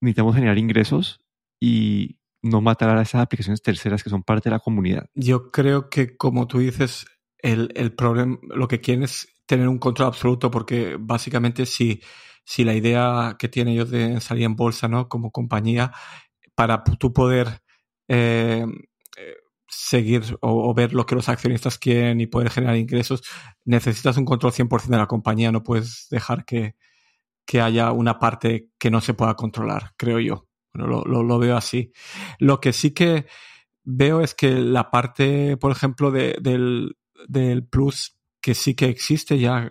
necesitamos 0.00 0.34
generar 0.34 0.58
ingresos 0.58 1.20
y 1.60 2.18
no 2.42 2.60
matar 2.60 2.96
a 2.96 3.02
esas 3.02 3.22
aplicaciones 3.22 3.62
terceras 3.62 4.02
que 4.02 4.10
son 4.10 4.24
parte 4.24 4.48
de 4.48 4.56
la 4.56 4.58
comunidad. 4.58 5.08
Yo 5.14 5.52
creo 5.52 5.88
que, 5.88 6.16
como 6.16 6.48
tú 6.48 6.58
dices, 6.58 7.06
el, 7.38 7.70
el 7.76 7.92
problema, 7.94 8.38
lo 8.42 8.66
que 8.66 8.80
quieren 8.80 9.04
es 9.04 9.28
tener 9.46 9.68
un 9.68 9.78
control 9.78 10.08
absoluto 10.08 10.50
porque 10.50 10.96
básicamente 10.98 11.66
si, 11.66 12.00
si 12.44 12.64
la 12.64 12.74
idea 12.74 13.36
que 13.38 13.48
tienen 13.48 13.74
ellos 13.74 13.90
de 13.90 14.20
salir 14.20 14.44
en 14.44 14.56
bolsa, 14.56 14.88
¿no? 14.88 15.08
Como 15.08 15.30
compañía, 15.30 15.92
para 16.54 16.82
tú 16.84 17.12
poder 17.12 17.62
eh, 18.08 18.66
seguir 19.68 20.36
o, 20.40 20.74
ver 20.74 20.92
lo 20.92 21.06
que 21.06 21.14
los 21.14 21.28
accionistas 21.28 21.78
quieren 21.78 22.20
y 22.20 22.26
poder 22.26 22.50
generar 22.50 22.76
ingresos, 22.76 23.22
necesitas 23.64 24.16
un 24.18 24.24
control 24.24 24.52
100% 24.52 24.88
de 24.88 24.98
la 24.98 25.06
compañía, 25.06 25.50
no 25.50 25.62
puedes 25.62 26.08
dejar 26.10 26.44
que, 26.44 26.76
que 27.46 27.60
haya 27.60 27.92
una 27.92 28.18
parte 28.18 28.68
que 28.78 28.90
no 28.90 29.00
se 29.00 29.14
pueda 29.14 29.34
controlar, 29.34 29.92
creo 29.96 30.20
yo. 30.20 30.46
Bueno, 30.74 30.88
lo, 30.88 31.04
lo, 31.04 31.22
lo 31.22 31.38
veo 31.38 31.56
así. 31.56 31.92
Lo 32.38 32.60
que 32.60 32.72
sí 32.72 32.92
que 32.92 33.26
veo 33.84 34.20
es 34.20 34.34
que 34.34 34.50
la 34.50 34.90
parte, 34.90 35.56
por 35.56 35.72
ejemplo, 35.72 36.10
de, 36.10 36.36
del, 36.40 36.96
del 37.28 37.66
plus 37.66 38.16
que 38.40 38.54
sí 38.54 38.74
que 38.74 38.86
existe 38.86 39.38
ya 39.38 39.64
eh, 39.66 39.70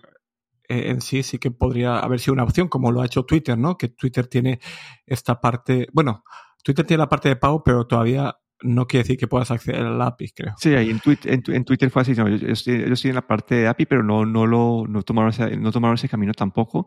en 0.72 1.00
sí, 1.00 1.22
sí 1.22 1.38
que 1.38 1.50
podría 1.50 1.98
haber 1.98 2.20
sido 2.20 2.34
una 2.34 2.44
opción, 2.44 2.68
como 2.68 2.90
lo 2.90 3.00
ha 3.00 3.06
hecho 3.06 3.24
Twitter, 3.24 3.56
¿no? 3.58 3.76
Que 3.76 3.88
Twitter 3.88 4.26
tiene 4.26 4.60
esta 5.06 5.40
parte, 5.40 5.88
bueno, 5.92 6.24
Twitter 6.62 6.86
tiene 6.86 6.98
la 6.98 7.08
parte 7.08 7.28
de 7.28 7.36
pago, 7.36 7.62
pero 7.62 7.86
todavía 7.86 8.36
no 8.62 8.86
quiere 8.86 9.02
decir 9.02 9.18
que 9.18 9.26
puedas 9.26 9.50
acceder 9.50 9.82
al 9.82 10.00
API, 10.00 10.30
creo. 10.30 10.54
Sí, 10.58 10.72
en, 10.72 11.00
Twitter, 11.00 11.32
en, 11.32 11.42
en 11.54 11.64
Twitter 11.64 11.90
fue 11.90 12.02
así, 12.02 12.12
no, 12.14 12.26
ellos, 12.26 12.66
ellos, 12.66 13.00
tienen 13.00 13.16
la 13.16 13.26
parte 13.26 13.56
de 13.56 13.68
API, 13.68 13.86
pero 13.86 14.02
no, 14.02 14.24
no, 14.24 14.46
lo, 14.46 14.84
no, 14.88 15.02
tomaron 15.02 15.30
ese, 15.30 15.56
no 15.56 15.72
tomaron 15.72 15.94
ese 15.94 16.08
camino 16.08 16.32
tampoco. 16.32 16.86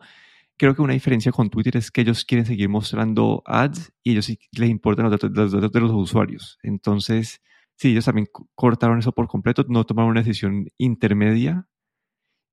Creo 0.58 0.74
que 0.74 0.82
una 0.82 0.94
diferencia 0.94 1.32
con 1.34 1.50
Twitter 1.50 1.76
es 1.76 1.92
que 1.92 2.02
ellos 2.02 2.24
quieren 2.24 2.46
seguir 2.46 2.70
mostrando 2.70 3.44
ads 3.46 3.92
y 4.04 4.12
ellos 4.12 4.26
sí 4.26 4.40
les 4.54 4.70
importan 4.70 5.04
los 5.04 5.12
datos, 5.12 5.32
los 5.32 5.52
datos 5.52 5.72
de 5.72 5.82
los 5.82 5.92
usuarios. 5.92 6.58
Entonces, 6.64 7.42
sí, 7.76 7.92
ellos 7.92 8.06
también 8.06 8.28
cortaron 8.56 9.00
eso 9.00 9.12
por 9.12 9.28
completo, 9.28 9.66
no 9.68 9.86
tomaron 9.86 10.12
una 10.12 10.22
decisión 10.22 10.68
intermedia 10.78 11.68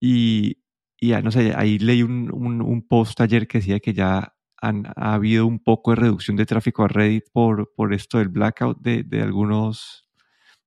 y, 0.00 0.62
y 1.02 1.11
no 1.21 1.32
sé, 1.32 1.52
ahí 1.56 1.80
leí 1.80 2.04
un, 2.04 2.30
un, 2.32 2.87
post 2.87 3.21
ayer 3.21 3.49
que 3.49 3.59
decía 3.59 3.80
que 3.80 3.92
ya 3.92 4.37
han, 4.61 4.87
ha 4.94 5.14
habido 5.14 5.49
un 5.49 5.59
poco 5.59 5.90
de 5.90 5.97
reducción 5.97 6.37
de 6.37 6.47
tráfico 6.47 6.85
a 6.85 6.88
Reddit 6.88 7.25
por, 7.32 7.73
por 7.75 7.92
esto 7.92 8.18
del 8.18 8.28
blackout 8.28 8.78
de, 8.80 9.02
de 9.02 9.21
algunos, 9.21 10.06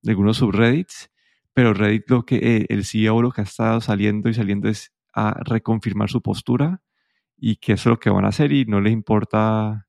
algunos 0.05 0.35
subreddits, 0.35 1.09
pero 1.53 1.73
Reddit 1.73 2.09
lo 2.09 2.25
que 2.25 2.35
eh, 2.35 2.65
el 2.67 2.83
CEO 2.83 3.21
lo 3.21 3.31
que 3.31 3.39
ha 3.39 3.43
estado 3.45 3.79
saliendo 3.79 4.27
y 4.27 4.33
saliendo 4.33 4.67
es 4.67 4.91
a 5.13 5.39
reconfirmar 5.41 6.09
su 6.09 6.21
postura 6.21 6.81
y 7.37 7.55
que 7.55 7.71
eso 7.71 7.89
es 7.89 7.91
lo 7.91 7.99
que 7.99 8.09
van 8.09 8.25
a 8.25 8.29
hacer 8.29 8.51
y 8.51 8.65
no 8.65 8.81
les 8.81 8.91
importa 8.91 9.87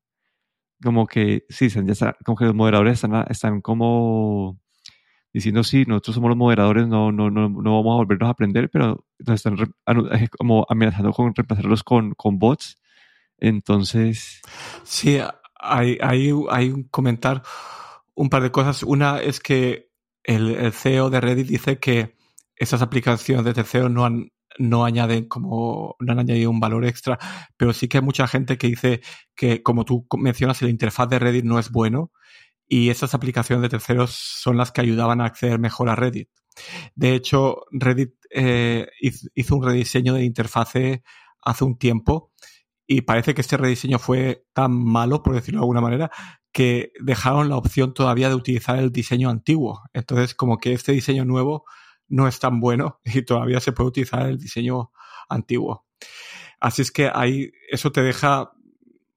como 0.80 1.08
que, 1.08 1.44
sí, 1.48 1.68
ya 1.70 2.16
como 2.24 2.36
que 2.36 2.44
los 2.44 2.54
moderadores 2.54 3.02
están, 3.02 3.24
están 3.28 3.60
como 3.62 4.60
diciendo, 5.36 5.62
sí, 5.62 5.84
nosotros 5.86 6.14
somos 6.14 6.30
los 6.30 6.38
moderadores, 6.38 6.88
no, 6.88 7.12
no, 7.12 7.30
no, 7.30 7.50
no 7.50 7.76
vamos 7.76 7.92
a 7.92 7.96
volvernos 7.96 8.28
a 8.28 8.30
aprender, 8.30 8.70
pero 8.70 9.04
nos 9.18 9.34
están 9.34 9.58
eh, 9.58 10.28
como 10.30 10.64
amenazando 10.66 11.12
con 11.12 11.34
reemplazarlos 11.34 11.84
con, 11.84 12.14
con 12.14 12.38
bots. 12.38 12.80
Entonces... 13.36 14.40
Sí, 14.82 15.18
hay, 15.60 15.98
hay, 16.00 16.32
hay 16.48 16.70
un 16.70 16.84
comentar 16.84 17.42
un 18.14 18.30
par 18.30 18.44
de 18.44 18.50
cosas. 18.50 18.82
Una 18.82 19.20
es 19.20 19.40
que 19.40 19.90
el, 20.24 20.72
CEO 20.72 21.10
de 21.10 21.20
Reddit 21.20 21.48
dice 21.48 21.78
que 21.78 22.16
esas 22.54 22.80
aplicaciones 22.80 23.44
de 23.44 23.52
terceros 23.52 23.90
no 23.90 24.06
han 24.06 24.32
no 24.58 24.86
añaden 24.86 25.28
como, 25.28 25.96
no 26.00 26.12
han 26.12 26.20
añadido 26.20 26.50
un 26.50 26.60
valor 26.60 26.86
extra, 26.86 27.18
pero 27.58 27.74
sí 27.74 27.88
que 27.88 27.98
hay 27.98 28.02
mucha 28.02 28.26
gente 28.26 28.56
que 28.56 28.68
dice 28.68 29.02
que, 29.34 29.62
como 29.62 29.84
tú 29.84 30.06
mencionas, 30.16 30.62
la 30.62 30.70
interfaz 30.70 31.10
de 31.10 31.18
Reddit 31.18 31.44
no 31.44 31.58
es 31.58 31.70
bueno 31.70 32.10
y 32.68 32.90
esas 32.90 33.14
aplicaciones 33.14 33.62
de 33.62 33.68
terceros 33.68 34.10
son 34.12 34.56
las 34.56 34.72
que 34.72 34.80
ayudaban 34.80 35.20
a 35.20 35.26
acceder 35.26 35.58
mejor 35.58 35.88
a 35.88 35.96
Reddit. 35.96 36.28
De 36.94 37.14
hecho, 37.14 37.64
Reddit 37.70 38.14
eh, 38.30 38.88
hizo 39.00 39.56
un 39.56 39.64
rediseño 39.64 40.14
de 40.14 40.24
interfase 40.24 41.02
hace 41.42 41.64
un 41.64 41.78
tiempo 41.78 42.32
y 42.86 43.02
parece 43.02 43.34
que 43.34 43.40
este 43.40 43.56
rediseño 43.56 43.98
fue 43.98 44.46
tan 44.52 44.72
malo, 44.72 45.22
por 45.22 45.34
decirlo 45.34 45.60
de 45.60 45.64
alguna 45.64 45.80
manera, 45.80 46.10
que 46.52 46.92
dejaron 47.00 47.48
la 47.48 47.56
opción 47.56 47.92
todavía 47.92 48.28
de 48.28 48.34
utilizar 48.34 48.78
el 48.78 48.92
diseño 48.92 49.28
antiguo. 49.28 49.82
Entonces, 49.92 50.34
como 50.34 50.58
que 50.58 50.72
este 50.72 50.92
diseño 50.92 51.24
nuevo 51.24 51.64
no 52.08 52.28
es 52.28 52.38
tan 52.38 52.60
bueno 52.60 53.00
y 53.04 53.22
todavía 53.22 53.60
se 53.60 53.72
puede 53.72 53.88
utilizar 53.88 54.26
el 54.26 54.38
diseño 54.38 54.90
antiguo. 55.28 55.84
Así 56.60 56.82
es 56.82 56.90
que 56.90 57.10
ahí 57.12 57.50
eso 57.70 57.92
te 57.92 58.02
deja 58.02 58.52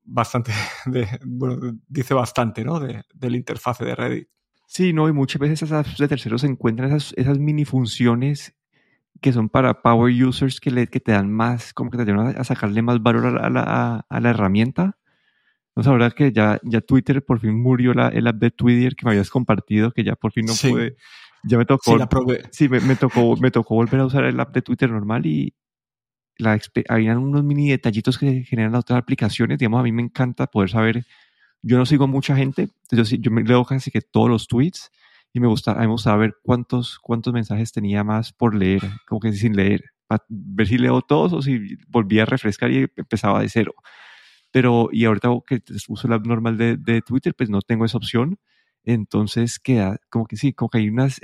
bastante, 0.09 0.51
de, 0.85 1.07
bueno, 1.25 1.77
dice 1.87 2.13
bastante, 2.13 2.63
¿no? 2.63 2.79
De, 2.79 3.03
la 3.19 3.37
interfase 3.37 3.85
de 3.85 3.95
Reddit. 3.95 4.27
Sí, 4.67 4.93
no, 4.93 5.09
y 5.09 5.13
muchas 5.13 5.39
veces 5.39 5.63
esas 5.63 5.97
de 5.97 6.07
terceros 6.07 6.41
se 6.41 6.47
encuentran 6.47 6.89
esas, 6.89 7.13
esas 7.17 7.39
mini 7.39 7.65
funciones 7.65 8.55
que 9.21 9.33
son 9.33 9.49
para 9.49 9.81
power 9.81 10.13
users 10.13 10.59
que, 10.59 10.71
le, 10.71 10.87
que 10.87 10.99
te 10.99 11.11
dan 11.11 11.31
más, 11.31 11.73
como 11.73 11.89
que 11.89 11.97
te 11.97 12.03
ayudan 12.03 12.37
a 12.37 12.43
sacarle 12.43 12.81
más 12.81 13.01
valor 13.01 13.39
a 13.39 13.49
la, 13.49 14.05
a, 14.07 14.19
la 14.19 14.29
herramienta. 14.29 14.97
No 15.75 15.83
sabrás 15.83 16.13
que 16.13 16.31
ya, 16.31 16.59
ya 16.63 16.81
Twitter 16.81 17.25
por 17.25 17.39
fin 17.39 17.59
murió 17.59 17.93
la, 17.93 18.09
el 18.09 18.27
app 18.27 18.35
de 18.35 18.51
Twitter 18.51 18.95
que 18.95 19.05
me 19.05 19.11
habías 19.11 19.29
compartido, 19.29 19.91
que 19.91 20.03
ya 20.03 20.15
por 20.15 20.31
fin 20.31 20.45
no 20.45 20.53
pude 20.53 20.95
ya 21.43 21.57
me 21.57 21.65
tocó. 21.65 21.97
Sí, 22.51 22.69
me, 22.69 22.95
tocó, 22.95 23.35
me 23.37 23.51
tocó 23.51 23.75
volver 23.75 24.01
a 24.01 24.05
usar 24.05 24.25
el 24.25 24.39
app 24.39 24.53
de 24.53 24.61
Twitter 24.61 24.89
normal 24.89 25.25
y 25.25 25.53
la, 26.39 26.59
unos 27.17 27.43
mini 27.43 27.69
detallitos 27.69 28.17
que 28.17 28.43
generan 28.43 28.71
las 28.71 28.81
otras 28.81 28.99
aplicaciones. 28.99 29.59
Digamos, 29.59 29.79
a 29.79 29.83
mí 29.83 29.91
me 29.91 30.01
encanta 30.01 30.47
poder 30.47 30.69
saber. 30.69 31.05
Yo 31.61 31.77
no 31.77 31.85
sigo 31.85 32.07
mucha 32.07 32.35
gente, 32.35 32.69
entonces 32.89 33.19
yo 33.21 33.31
me 33.31 33.43
leo 33.43 33.65
casi 33.65 33.91
que 33.91 34.01
todos 34.01 34.29
los 34.29 34.47
tweets 34.47 34.91
y 35.33 35.39
me 35.41 35.47
gusta, 35.47 35.73
a 35.73 35.85
mí 35.85 35.87
me 35.87 36.17
ver 36.17 36.35
cuántos, 36.41 36.97
cuántos 36.99 37.33
mensajes 37.33 37.71
tenía 37.73 38.03
más 38.03 38.31
por 38.31 38.55
leer, 38.55 38.81
como 39.07 39.19
que 39.19 39.33
sin 39.33 39.55
leer, 39.55 39.83
para 40.07 40.23
ver 40.29 40.67
si 40.67 40.77
leo 40.77 41.01
todos 41.01 41.33
o 41.33 41.41
si 41.41 41.77
volvía 41.87 42.23
a 42.23 42.25
refrescar 42.25 42.71
y 42.71 42.87
empezaba 42.95 43.41
de 43.41 43.49
cero. 43.49 43.73
Pero, 44.51 44.89
y 44.91 45.05
ahorita 45.05 45.29
que 45.45 45.61
uso 45.89 46.07
la 46.07 46.17
normal 46.17 46.57
de, 46.57 46.77
de 46.77 47.01
Twitter, 47.01 47.35
pues 47.35 47.49
no 47.49 47.61
tengo 47.61 47.85
esa 47.85 47.97
opción 47.97 48.39
entonces 48.83 49.59
queda 49.59 49.99
como 50.09 50.25
que 50.25 50.37
sí, 50.37 50.53
como 50.53 50.69
que 50.69 50.79
hay 50.79 50.89
unas, 50.89 51.19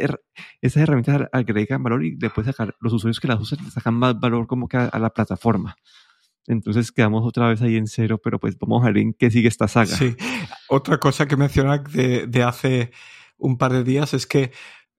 esas 0.62 0.84
herramientas 0.84 1.28
agregan 1.32 1.84
valor 1.84 2.04
y 2.04 2.16
después 2.16 2.48
sacar, 2.48 2.76
los 2.80 2.94
usuarios 2.94 3.20
que 3.20 3.28
las 3.28 3.40
usan 3.40 3.60
sacan 3.72 3.96
más 3.96 4.20
valor 4.20 4.48
como 4.48 4.68
que 4.68 4.78
a, 4.78 5.00
la 5.00 5.10
plataforma. 5.10 5.76
Entonces 6.48 6.92
quedamos 6.92 7.26
otra 7.26 7.50
vez 7.50 7.62
ahí 7.62 7.76
en 7.76 7.88
cero, 7.88 8.20
pero 8.24 8.40
pues 8.40 8.58
vamos 8.60 8.84
a 8.84 8.88
ver 8.88 9.00
en 9.00 9.14
qué 9.14 9.32
sigue 9.32 9.48
esta 9.48 9.68
saga. 9.68 9.96
Sí, 9.96 10.16
otra 10.70 11.00
cosa 11.00 11.28
que 11.28 11.38
mencionas 11.38 11.84
de, 11.92 12.28
de 12.28 12.44
hace 12.44 12.92
un 13.38 13.58
par 13.58 13.74
de 13.74 13.84
días 13.84 14.14
es 14.14 14.28
que 14.28 14.52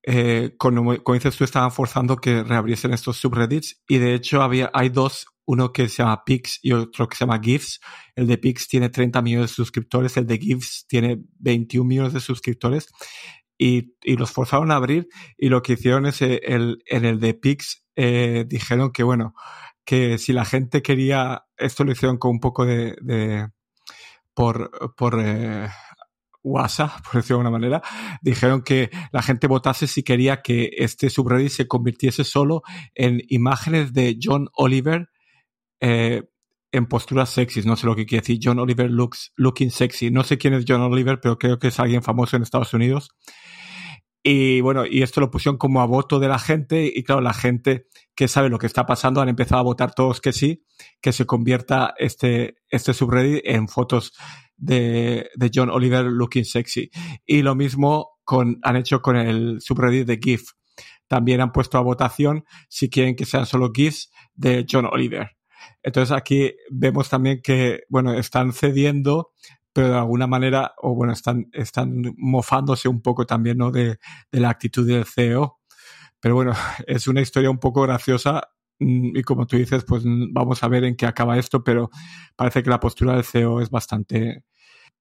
eh, 0.09 0.55
como, 0.57 1.03
como, 1.03 1.15
dices 1.15 1.37
tú, 1.37 1.43
estaban 1.43 1.73
forzando 1.73 2.17
que 2.17 2.45
reabriesen 2.45 2.93
estos 2.93 3.17
subreddits 3.17 3.83
y 3.89 3.99
de 3.99 4.15
hecho 4.15 4.41
había, 4.41 4.71
hay 4.73 4.89
dos 4.89 5.27
uno 5.47 5.73
que 5.73 5.89
se 5.89 6.03
llama 6.03 6.25
Pix 6.25 6.59
y 6.63 6.73
otro 6.73 7.09
que 7.09 7.17
se 7.17 7.25
llama 7.25 7.41
GIFs. 7.41 7.81
El 8.15 8.27
de 8.27 8.39
Pix 8.39 8.69
tiene 8.69 8.91
30 8.91 9.23
millones 9.23 9.51
de 9.51 9.55
suscriptores, 9.55 10.17
el 10.17 10.27
de 10.27 10.39
GIFs 10.39 10.87
tiene 10.89 11.23
21 11.39 11.89
millones 11.89 12.13
de 12.13 12.21
suscriptores. 12.21 12.89
Y, 13.59 13.95
y 14.03 14.17
los 14.17 14.33
forzaron 14.33 14.71
a 14.71 14.77
abrir 14.77 15.09
y 15.39 15.49
lo 15.49 15.63
que 15.63 15.73
hicieron 15.75 16.05
es 16.05 16.21
eh, 16.21 16.43
el, 16.45 16.83
en 16.85 17.07
el 17.07 17.21
de 17.21 17.33
Pix 17.33 17.87
eh, 17.97 18.45
dijeron 18.47 18.93
que 18.93 19.03
bueno, 19.03 19.35
que 19.87 20.19
si 20.19 20.35
la 20.35 20.45
gente 20.45 20.83
quería, 20.83 21.47
esto 21.57 21.83
lo 21.83 21.93
hicieron 21.93 22.19
con 22.19 22.33
un 22.33 22.41
poco 22.41 22.67
de, 22.67 22.97
de 23.01 23.49
por, 24.35 24.95
por 24.95 25.19
eh, 25.19 25.69
WhatsApp, 26.43 26.91
por 27.05 27.15
decirlo 27.15 27.39
de 27.39 27.47
alguna 27.47 27.59
manera, 27.59 27.83
dijeron 28.21 28.63
que 28.63 28.91
la 29.13 29.23
gente 29.23 29.47
votase 29.47 29.87
si 29.87 30.03
quería 30.03 30.43
que 30.43 30.71
este 30.77 31.09
subreddit 31.09 31.51
se 31.51 31.69
convirtiese 31.69 32.25
solo 32.25 32.63
en 32.95 33.23
imágenes 33.29 33.95
de 33.95 34.19
John 34.23 34.49
Oliver 34.53 35.09
eh, 35.81 36.23
en 36.73 36.87
posturas 36.87 37.31
sexys. 37.31 37.67
No 37.67 37.77
sé 37.77 37.87
lo 37.87 37.97
que 37.97 38.07
quiere 38.07 38.23
decir. 38.23 38.39
John 38.43 38.59
Oliver 38.59 38.91
looks 38.91 39.33
looking 39.37 39.71
sexy. 39.71 40.11
No 40.11 40.25
sé 40.25 40.39
quién 40.39 40.55
es 40.55 40.65
John 40.67 40.83
Oliver, 40.83 41.21
pero 41.21 41.39
creo 41.39 41.59
que 41.59 41.69
es 41.69 41.81
alguien 41.81 42.03
famoso 42.03 42.37
en 42.37 42.43
Estados 42.43 42.75
Unidos. 42.75 43.11
Y 44.23 44.61
bueno, 44.61 44.85
y 44.85 45.03
esto 45.03 45.21
lo 45.21 45.31
pusieron 45.31 45.57
como 45.57 45.81
a 45.81 45.87
voto 45.87 46.19
de 46.19 46.27
la 46.29 46.39
gente. 46.39 46.91
Y 46.93 47.05
claro, 47.05 47.21
la 47.21 47.33
gente 47.33 47.87
que 48.17 48.27
sabe 48.27 48.49
lo 48.49 48.59
que 48.59 48.67
está 48.67 48.85
pasando 48.85 49.21
han 49.21 49.29
empezado 49.29 49.61
a 49.61 49.65
votar 49.65 49.95
todos 49.95 50.21
que 50.21 50.33
sí, 50.33 50.65
que 51.01 51.13
se 51.13 51.27
convierta 51.27 51.95
este, 51.97 52.57
este 52.69 52.93
subreddit 52.93 53.43
en 53.45 53.69
fotos 53.69 54.13
de, 54.57 55.31
de 55.37 55.51
John 55.55 55.71
Oliver 55.71 56.07
looking 56.07 56.45
sexy. 56.45 56.91
Y 57.25 57.43
lo 57.43 57.55
mismo 57.55 58.19
con, 58.25 58.59
han 58.63 58.75
hecho 58.77 59.01
con 59.01 59.17
el 59.17 59.61
subreddit 59.61 60.07
de 60.07 60.19
GIF. 60.21 60.51
También 61.07 61.41
han 61.41 61.53
puesto 61.53 61.79
a 61.79 61.83
votación 61.83 62.45
si 62.69 62.91
quieren 62.91 63.15
que 63.15 63.27
sean 63.27 63.47
solo 63.47 63.71
GIFs 63.73 64.11
de 64.35 64.67
John 64.69 64.87
Oliver. 64.91 65.37
Entonces 65.83 66.17
aquí 66.17 66.55
vemos 66.71 67.09
también 67.09 67.41
que, 67.43 67.83
bueno, 67.89 68.15
están 68.15 68.53
cediendo, 68.53 69.33
pero 69.73 69.91
de 69.91 69.99
alguna 69.99 70.27
manera, 70.27 70.75
o 70.79 70.95
bueno, 70.95 71.13
están, 71.13 71.49
están 71.53 72.03
mofándose 72.17 72.89
un 72.89 73.03
poco 73.03 73.27
también, 73.27 73.59
¿no? 73.59 73.71
De, 73.71 73.99
de 74.33 74.41
la 74.41 74.51
actitud 74.51 74.87
del 74.87 75.05
CEO. 75.05 75.59
Pero 76.21 76.35
bueno, 76.35 76.53
es 76.87 77.07
una 77.09 77.21
historia 77.21 77.51
un 77.51 77.59
poco 77.59 77.83
graciosa 77.83 78.49
mm, 78.79 79.17
y 79.17 79.23
como 79.23 79.47
tú 79.47 79.57
dices, 79.57 79.85
pues 79.85 80.05
mm, 80.05 80.33
vamos 80.33 80.63
a 80.63 80.69
ver 80.69 80.85
en 80.85 80.97
qué 80.97 81.07
acaba 81.07 81.39
esto, 81.39 81.63
pero 81.65 81.91
parece 82.37 82.63
que 82.63 82.71
la 82.71 82.81
postura 82.81 83.15
del 83.15 83.25
CEO 83.25 83.61
es 83.61 83.71
bastante, 83.71 84.45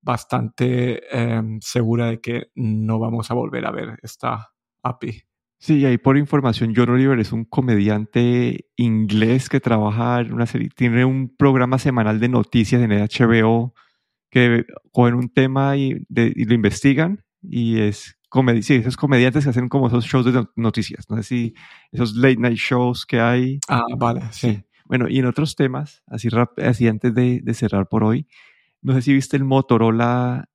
bastante 0.02 1.02
eh, 1.12 1.42
segura 1.62 2.08
de 2.08 2.22
que 2.22 2.52
no 2.56 3.00
vamos 3.00 3.32
a 3.32 3.34
volver 3.34 3.66
a 3.66 3.72
ver 3.72 4.00
esta 4.04 4.52
API. 4.84 5.24
Sí, 5.58 5.86
ahí 5.86 5.98
por 5.98 6.18
información, 6.18 6.74
John 6.76 6.90
Oliver 6.90 7.20
es 7.20 7.32
un 7.32 7.46
comediante 7.46 8.68
inglés 8.76 9.50
que 9.50 9.60
trabaja 9.60 10.20
en 10.20 10.34
una 10.34 10.46
serie, 10.46 10.70
tiene 10.76 11.06
un 11.06 11.34
programa 11.36 11.80
semanal 11.80 12.20
de 12.20 12.30
noticias 12.30 12.82
en 12.82 12.92
el 12.92 13.02
HBO 13.02 13.74
que 14.30 14.66
cogen 14.92 15.16
un 15.16 15.30
tema 15.30 15.78
y, 15.78 16.06
lo 16.10 16.54
investigan 16.54 17.24
y 17.42 17.80
es 17.80 18.18
comedia, 18.30 18.62
sí, 18.62 18.76
esos 18.76 18.98
comediantes 18.98 19.46
que 19.46 19.50
hacen 19.50 19.70
como 19.70 19.88
esos 19.88 20.06
shows 20.06 20.26
de 20.26 20.46
noticias, 20.56 21.10
no 21.10 21.16
sé 21.18 21.24
si 21.24 21.54
esos 21.92 22.16
late 22.16 22.38
night 22.38 22.58
shows 22.58 23.06
que 23.06 23.22
hay. 23.22 23.60
Ah, 23.70 23.86
vale, 23.98 24.24
sí. 24.32 24.62
Bueno, 24.84 25.08
y 25.10 25.20
en 25.20 25.26
otros 25.26 25.56
temas, 25.56 26.04
así, 26.06 26.28
así 26.58 26.88
antes 26.88 27.14
de, 27.16 27.40
de 27.42 27.54
cerrar 27.54 27.88
por 27.88 28.04
hoy, 28.04 28.28
no 28.82 28.94
sé 28.94 29.02
si 29.02 29.14
viste 29.14 29.38
el 29.38 29.46
Motorola 29.46 30.50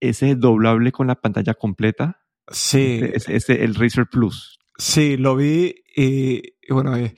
ese 0.00 0.34
doblable 0.34 0.92
con 0.92 1.06
la 1.06 1.14
pantalla 1.14 1.54
completa. 1.54 2.25
Sí. 2.48 3.00
Este, 3.12 3.36
este, 3.36 3.64
el 3.64 3.74
Razer 3.74 4.06
Plus. 4.06 4.58
Sí, 4.78 5.16
lo 5.16 5.36
vi 5.36 5.74
y, 5.94 6.42
bueno, 6.68 6.96
eh, 6.96 7.14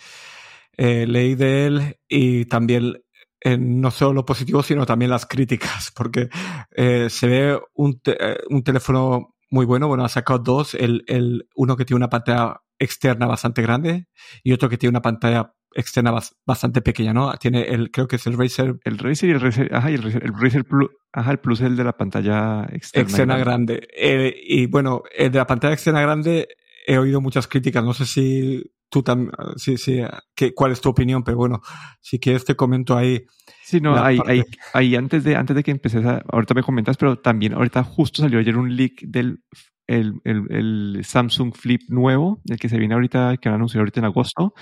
eh, 0.77 1.07
leí 1.07 1.35
de 1.35 1.67
él 1.67 1.97
y 2.09 2.45
también 2.45 3.03
eh, 3.41 3.59
no 3.59 3.91
solo 3.91 4.15
lo 4.15 4.25
positivo, 4.25 4.63
sino 4.63 4.87
también 4.87 5.11
las 5.11 5.27
críticas, 5.27 5.93
porque 5.97 6.29
se 6.77 7.27
ve 7.27 7.61
un, 7.75 8.01
un, 8.49 8.63
teléfono 8.63 9.35
muy 9.51 9.67
bueno. 9.67 9.89
Bueno, 9.89 10.05
ha 10.05 10.09
sacado 10.09 10.39
dos, 10.39 10.75
el, 10.75 11.05
el, 11.09 11.49
uno 11.57 11.77
que 11.77 11.85
tiene 11.85 11.99
una 11.99 12.11
pantalla 12.11 12.61
externa 12.79 13.27
bastante 13.27 13.61
grande 13.61 14.07
y 14.45 14.53
otro 14.53 14.69
que 14.69 14.79
tiene 14.79 14.91
una 14.91 15.03
pantalla 15.03 15.53
externa 15.75 16.13
bastante 16.47 16.83
pequeña, 16.83 17.13
¿no? 17.13 17.33
Tiene 17.37 17.63
el, 17.63 17.91
creo 17.91 18.09
que 18.09 18.17
es 18.17 18.27
el 18.27 18.39
Razer. 18.39 18.79
El 18.85 18.99
Razer 18.99 19.29
y 19.29 19.33
el 19.33 19.41
Razer, 19.41 19.75
ajá, 19.75 19.91
y 19.91 19.95
el 19.95 20.03
Razer, 20.03 20.25
el 20.25 20.33
Razer 20.35 20.65
Plus, 20.65 20.91
ajá, 21.13 21.31
el 21.31 21.39
Plus 21.39 21.61
es 21.61 21.67
el 21.67 21.77
de 21.77 21.85
la 21.85 21.97
pantalla 21.97 22.67
externa. 22.73 23.09
Externa 23.09 23.39
grande. 23.39 23.89
Eh, 23.97 24.35
y 24.43 24.67
bueno, 24.67 25.03
el 25.17 25.31
de 25.31 25.39
la 25.39 25.47
pantalla 25.47 25.75
externa 25.75 26.01
grande 26.01 26.49
he 26.87 26.99
oído 26.99 27.21
muchas 27.21 27.47
críticas. 27.47 27.85
No 27.85 27.95
sé 27.95 28.07
si 28.07 28.63
tú 28.89 29.03
también, 29.03 29.33
sí, 29.57 29.77
sí, 29.77 30.01
que, 30.35 30.55
cuál 30.55 30.73
es 30.73 30.81
tu 30.81 30.89
opinión, 30.89 31.23
pero 31.23 31.37
bueno, 31.37 31.61
si 32.01 32.19
quieres 32.19 32.45
te 32.45 32.57
comento 32.57 32.97
ahí. 32.97 33.25
Sí, 33.63 33.81
no, 33.81 34.03
ahí, 34.03 34.19
ahí, 34.27 34.43
ahí, 34.73 34.97
antes 34.97 35.25
de, 35.25 35.37
antes 35.37 35.55
de 35.55 35.63
que 35.63 35.71
empieces 35.71 36.05
a, 36.05 36.23
ahorita 36.31 36.55
me 36.55 36.63
comentas, 36.63 36.97
pero 36.97 37.19
también 37.19 37.53
ahorita 37.53 37.85
justo 37.85 38.23
salió 38.23 38.39
ayer 38.39 38.57
un 38.57 38.75
leak 38.75 39.03
del 39.03 39.43
el, 39.87 40.21
el, 40.25 40.47
el 40.51 41.05
Samsung 41.05 41.55
Flip 41.55 41.83
nuevo, 41.89 42.41
el 42.49 42.59
que 42.59 42.69
se 42.69 42.79
viene 42.79 42.95
ahorita, 42.95 43.37
que 43.39 43.49
van 43.49 43.55
a 43.55 43.57
anunciar 43.57 43.81
ahorita 43.81 44.01
en 44.01 44.07
agosto, 44.07 44.55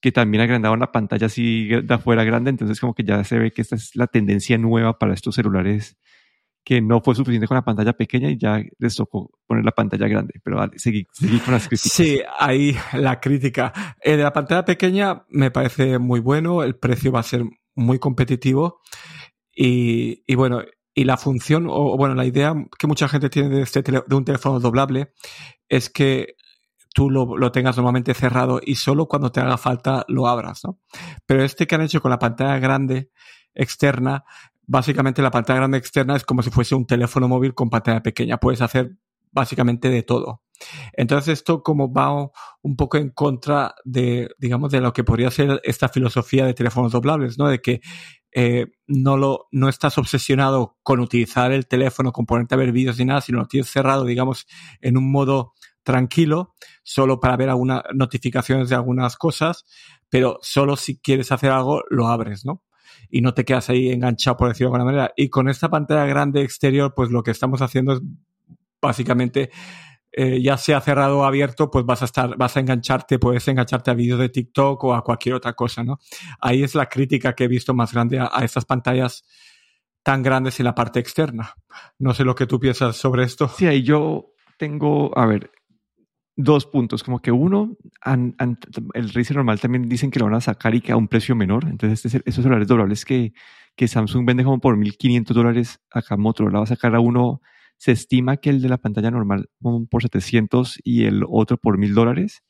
que 0.00 0.12
también 0.12 0.42
agrandaron 0.42 0.80
la 0.80 0.92
pantalla 0.92 1.26
así 1.26 1.68
de 1.68 1.94
afuera 1.94 2.24
grande, 2.24 2.50
entonces 2.50 2.80
como 2.80 2.94
que 2.94 3.04
ya 3.04 3.22
se 3.24 3.38
ve 3.38 3.52
que 3.52 3.62
esta 3.62 3.76
es 3.76 3.94
la 3.94 4.06
tendencia 4.06 4.56
nueva 4.58 4.98
para 4.98 5.14
estos 5.14 5.34
celulares 5.34 5.98
que 6.64 6.80
no 6.80 7.00
fue 7.00 7.14
suficiente 7.14 7.46
con 7.46 7.56
la 7.56 7.64
pantalla 7.64 7.94
pequeña 7.94 8.30
y 8.30 8.38
ya 8.38 8.62
les 8.78 8.94
tocó 8.94 9.30
poner 9.46 9.64
la 9.64 9.72
pantalla 9.72 10.06
grande. 10.08 10.34
Pero 10.42 10.58
vale, 10.58 10.78
seguí, 10.78 11.06
con 11.44 11.54
las 11.54 11.68
críticas. 11.68 11.92
Sí, 11.92 12.20
ahí 12.38 12.76
la 12.92 13.18
crítica. 13.20 13.72
De 14.04 14.16
la 14.16 14.32
pantalla 14.32 14.64
pequeña 14.64 15.24
me 15.28 15.50
parece 15.50 15.98
muy 15.98 16.20
bueno, 16.20 16.62
el 16.62 16.76
precio 16.76 17.12
va 17.12 17.20
a 17.20 17.24
ser 17.24 17.44
muy 17.74 17.98
competitivo 17.98 18.80
y, 19.54 20.22
y 20.26 20.34
bueno, 20.34 20.62
y 20.94 21.04
la 21.04 21.16
función, 21.16 21.66
o 21.68 21.96
bueno, 21.96 22.14
la 22.14 22.26
idea 22.26 22.54
que 22.78 22.86
mucha 22.86 23.08
gente 23.08 23.30
tiene 23.30 23.48
de, 23.48 23.62
este 23.62 23.82
de 23.82 24.14
un 24.14 24.24
teléfono 24.24 24.60
doblable 24.60 25.12
es 25.68 25.88
que 25.88 26.34
tú 26.92 27.10
lo, 27.10 27.36
lo, 27.36 27.52
tengas 27.52 27.76
normalmente 27.76 28.14
cerrado 28.14 28.60
y 28.64 28.76
solo 28.76 29.06
cuando 29.06 29.30
te 29.30 29.40
haga 29.40 29.56
falta 29.56 30.04
lo 30.08 30.26
abras, 30.26 30.62
¿no? 30.64 30.78
Pero 31.26 31.44
este 31.44 31.66
que 31.66 31.74
han 31.74 31.82
hecho 31.82 32.00
con 32.00 32.10
la 32.10 32.18
pantalla 32.18 32.58
grande 32.58 33.10
externa, 33.54 34.24
básicamente 34.66 35.22
la 35.22 35.30
pantalla 35.30 35.60
grande 35.60 35.78
externa 35.78 36.16
es 36.16 36.24
como 36.24 36.42
si 36.42 36.50
fuese 36.50 36.74
un 36.74 36.86
teléfono 36.86 37.28
móvil 37.28 37.54
con 37.54 37.70
pantalla 37.70 38.02
pequeña. 38.02 38.38
Puedes 38.38 38.60
hacer 38.60 38.92
básicamente 39.32 39.88
de 39.88 40.02
todo. 40.02 40.42
Entonces 40.92 41.38
esto 41.38 41.62
como 41.62 41.92
va 41.92 42.30
un 42.62 42.76
poco 42.76 42.98
en 42.98 43.10
contra 43.10 43.74
de, 43.84 44.30
digamos, 44.38 44.70
de 44.70 44.80
lo 44.80 44.92
que 44.92 45.04
podría 45.04 45.30
ser 45.30 45.60
esta 45.64 45.88
filosofía 45.88 46.44
de 46.44 46.54
teléfonos 46.54 46.92
doblables, 46.92 47.38
¿no? 47.38 47.48
De 47.48 47.60
que 47.60 47.80
eh, 48.32 48.66
no, 48.86 49.16
lo, 49.16 49.48
no 49.50 49.68
estás 49.68 49.98
obsesionado 49.98 50.76
con 50.82 51.00
utilizar 51.00 51.52
el 51.52 51.66
teléfono, 51.66 52.12
con 52.12 52.26
ponerte 52.26 52.54
a 52.54 52.58
ver 52.58 52.72
vídeos 52.72 52.98
ni 52.98 53.06
nada, 53.06 53.20
sino 53.20 53.38
lo 53.38 53.46
tienes 53.46 53.70
cerrado, 53.70 54.04
digamos, 54.04 54.46
en 54.80 54.96
un 54.96 55.10
modo 55.10 55.54
tranquilo, 55.82 56.54
solo 56.82 57.20
para 57.20 57.36
ver 57.36 57.48
algunas 57.48 57.82
notificaciones 57.94 58.68
de 58.68 58.74
algunas 58.74 59.16
cosas, 59.16 59.64
pero 60.08 60.38
solo 60.42 60.76
si 60.76 60.98
quieres 60.98 61.32
hacer 61.32 61.50
algo 61.50 61.82
lo 61.88 62.08
abres, 62.08 62.44
¿no? 62.44 62.62
Y 63.08 63.22
no 63.22 63.34
te 63.34 63.44
quedas 63.44 63.70
ahí 63.70 63.90
enganchado, 63.90 64.36
por 64.36 64.48
decirlo 64.48 64.70
de 64.70 64.76
alguna 64.76 64.92
manera. 64.92 65.12
Y 65.16 65.30
con 65.30 65.48
esta 65.48 65.68
pantalla 65.68 66.04
grande 66.06 66.42
exterior, 66.42 66.92
pues 66.94 67.10
lo 67.10 67.22
que 67.22 67.30
estamos 67.30 67.62
haciendo 67.62 67.94
es 67.94 68.00
básicamente 68.80 69.50
eh, 70.12 70.42
ya 70.42 70.56
sea 70.56 70.80
cerrado 70.80 71.20
o 71.20 71.24
abierto, 71.24 71.70
pues 71.70 71.84
vas 71.86 72.02
a 72.02 72.04
estar, 72.06 72.36
vas 72.36 72.56
a 72.56 72.60
engancharte, 72.60 73.18
puedes 73.18 73.46
engancharte 73.46 73.90
a 73.90 73.94
vídeos 73.94 74.18
de 74.18 74.28
TikTok 74.28 74.82
o 74.84 74.94
a 74.94 75.04
cualquier 75.04 75.36
otra 75.36 75.52
cosa, 75.54 75.84
¿no? 75.84 75.98
Ahí 76.40 76.62
es 76.64 76.74
la 76.74 76.86
crítica 76.86 77.34
que 77.34 77.44
he 77.44 77.48
visto 77.48 77.74
más 77.74 77.92
grande 77.92 78.18
a, 78.18 78.28
a 78.32 78.44
estas 78.44 78.64
pantallas 78.64 79.24
tan 80.02 80.22
grandes 80.22 80.58
en 80.58 80.64
la 80.64 80.74
parte 80.74 80.98
externa. 80.98 81.54
No 81.98 82.12
sé 82.14 82.24
lo 82.24 82.34
que 82.34 82.46
tú 82.46 82.58
piensas 82.58 82.96
sobre 82.96 83.24
esto. 83.24 83.48
Sí, 83.48 83.66
ahí 83.66 83.82
yo 83.82 84.32
tengo, 84.58 85.16
a 85.16 85.26
ver, 85.26 85.50
dos 86.42 86.66
puntos. 86.66 87.02
Como 87.02 87.20
que 87.20 87.32
uno, 87.32 87.76
el 88.04 89.10
Razer 89.10 89.36
normal 89.36 89.60
también 89.60 89.88
dicen 89.88 90.10
que 90.10 90.18
lo 90.18 90.26
van 90.26 90.34
a 90.34 90.40
sacar 90.40 90.74
y 90.74 90.80
que 90.80 90.92
a 90.92 90.96
un 90.96 91.08
precio 91.08 91.34
menor. 91.34 91.66
Entonces, 91.68 92.04
este, 92.04 92.28
esos 92.28 92.42
celulares 92.42 92.68
doblables 92.68 93.04
que, 93.04 93.32
que 93.76 93.88
Samsung 93.88 94.26
vende 94.26 94.44
como 94.44 94.60
por 94.60 94.76
1.500 94.76 95.24
dólares, 95.34 95.80
acá 95.90 96.16
Motorola 96.16 96.58
va 96.58 96.64
a 96.64 96.68
sacar 96.68 96.94
a 96.94 97.00
uno 97.00 97.40
se 97.80 97.92
estima 97.92 98.36
que 98.36 98.50
el 98.50 98.60
de 98.60 98.68
la 98.68 98.76
pantalla 98.76 99.10
normal 99.10 99.48
por 99.90 100.02
700 100.02 100.80
y 100.84 101.04
el 101.04 101.24
otro 101.26 101.56
por 101.56 101.78
1000 101.78 101.94
dólares. 101.94 102.42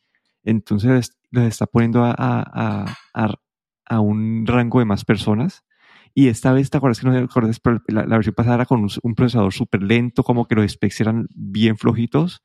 Entonces 0.42 1.16
les 1.30 1.44
está 1.44 1.66
poniendo 1.66 2.02
a, 2.02 2.10
a, 2.10 2.96
a, 3.14 3.34
a, 3.86 4.00
un 4.00 4.44
rango 4.44 4.80
de 4.80 4.86
más 4.86 5.04
personas. 5.04 5.64
Y 6.14 6.26
esta 6.26 6.52
vez, 6.52 6.68
¿te 6.70 6.78
acuerdas 6.78 6.98
que 6.98 7.06
no 7.06 7.16
acuerdas? 7.16 7.60
La, 7.86 8.06
la, 8.06 8.16
versión 8.16 8.34
pasada 8.34 8.56
era 8.56 8.66
con 8.66 8.84
un, 9.02 9.14
procesador 9.14 9.52
súper 9.52 9.84
lento, 9.84 10.24
como 10.24 10.48
que 10.48 10.56
los 10.56 10.68
specs 10.68 11.00
eran 11.00 11.28
bien 11.36 11.76
flojitos. 11.78 12.42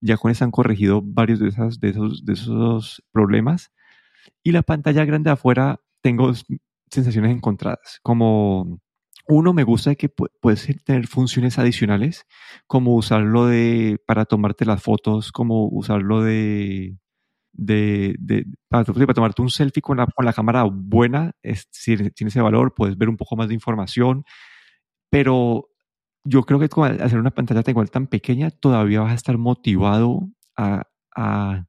Ya 0.00 0.16
con 0.16 0.30
eso 0.30 0.44
han 0.44 0.50
corregido 0.50 1.02
varios 1.02 1.38
de, 1.40 1.48
esas, 1.48 1.80
de, 1.80 1.90
esos, 1.90 2.24
de 2.24 2.32
esos 2.34 3.02
problemas. 3.12 3.72
Y 4.42 4.52
la 4.52 4.62
pantalla 4.62 5.04
grande 5.04 5.30
afuera, 5.30 5.80
tengo 6.02 6.32
sensaciones 6.90 7.32
encontradas. 7.34 8.00
Como 8.02 8.80
uno, 9.28 9.52
me 9.52 9.64
gusta 9.64 9.94
que 9.96 10.08
puedes 10.08 10.68
tener 10.84 11.08
funciones 11.08 11.58
adicionales, 11.58 12.26
como 12.66 12.94
usarlo 12.94 13.46
de, 13.46 13.98
para 14.06 14.24
tomarte 14.24 14.64
las 14.64 14.82
fotos, 14.82 15.32
como 15.32 15.66
usarlo 15.68 16.22
de, 16.22 16.96
de, 17.52 18.14
de 18.20 18.46
para, 18.68 18.84
tomarte 18.84 19.42
un 19.42 19.50
selfie 19.50 19.82
con 19.82 19.96
la, 19.96 20.06
con 20.06 20.24
la 20.24 20.32
cámara 20.32 20.64
buena, 20.64 21.32
es, 21.42 21.66
si 21.72 21.96
tiene 22.10 22.28
ese 22.28 22.40
valor, 22.40 22.74
puedes 22.74 22.96
ver 22.96 23.08
un 23.08 23.16
poco 23.16 23.36
más 23.36 23.48
de 23.48 23.54
información, 23.54 24.24
pero 25.10 25.70
yo 26.26 26.42
creo 26.44 26.58
que 26.60 26.68
al 26.82 27.02
hacer 27.02 27.18
una 27.18 27.30
pantalla 27.32 27.62
tan 27.62 27.72
igual 27.72 27.90
tan 27.90 28.06
pequeña, 28.08 28.50
todavía 28.50 29.00
vas 29.00 29.12
a 29.12 29.16
estar 29.16 29.38
motivado 29.38 30.28
a, 30.56 30.84
a, 31.16 31.66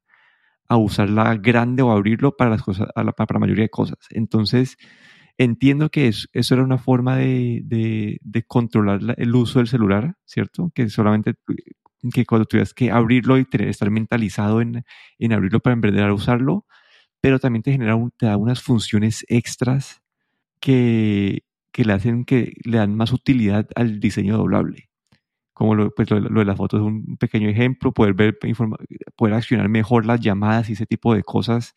a 0.68 0.76
usarla 0.76 1.36
grande 1.36 1.82
o 1.82 1.92
abrirlo 1.92 2.36
para 2.36 2.50
las 2.50 2.62
cosas, 2.62 2.88
para 2.94 3.34
la 3.34 3.38
mayoría 3.40 3.64
de 3.64 3.70
cosas. 3.70 3.98
Entonces, 4.10 4.76
Entiendo 5.40 5.88
que 5.90 6.08
eso, 6.08 6.26
eso 6.32 6.54
era 6.54 6.64
una 6.64 6.78
forma 6.78 7.16
de, 7.16 7.60
de, 7.64 8.18
de 8.22 8.42
controlar 8.42 9.14
el 9.18 9.34
uso 9.36 9.60
del 9.60 9.68
celular, 9.68 10.16
¿cierto? 10.24 10.72
Que 10.74 10.88
solamente 10.90 11.34
que 12.12 12.26
cuando 12.26 12.44
tuvieras 12.46 12.74
que 12.74 12.90
abrirlo 12.90 13.38
y 13.38 13.44
tener, 13.44 13.68
estar 13.68 13.90
mentalizado 13.90 14.60
en, 14.60 14.84
en 15.18 15.32
abrirlo 15.32 15.60
para 15.60 15.74
emprender 15.74 16.04
a 16.04 16.14
usarlo, 16.14 16.66
pero 17.20 17.38
también 17.38 17.62
te 17.62 17.72
genera 17.72 17.96
te 18.18 18.26
da 18.26 18.36
unas 18.36 18.62
funciones 18.62 19.24
extras 19.28 20.02
que, 20.60 21.44
que 21.78 21.84
le 21.84 21.92
hacen 21.92 22.24
que 22.24 22.54
le 22.64 22.78
dan 22.78 22.96
más 22.96 23.12
utilidad 23.12 23.68
al 23.76 24.00
diseño 24.00 24.36
doblable. 24.36 24.90
Como 25.52 25.76
lo, 25.76 25.90
pues 25.94 26.10
lo, 26.10 26.20
de 26.20 26.44
las 26.44 26.56
fotos 26.56 26.80
es 26.80 26.86
un 26.86 27.16
pequeño 27.18 27.48
ejemplo, 27.48 27.92
poder 27.92 28.14
ver, 28.14 28.36
poder 29.16 29.34
accionar 29.34 29.68
mejor 29.68 30.04
las 30.04 30.20
llamadas 30.20 30.70
y 30.70 30.72
ese 30.72 30.86
tipo 30.86 31.14
de 31.14 31.22
cosas 31.22 31.74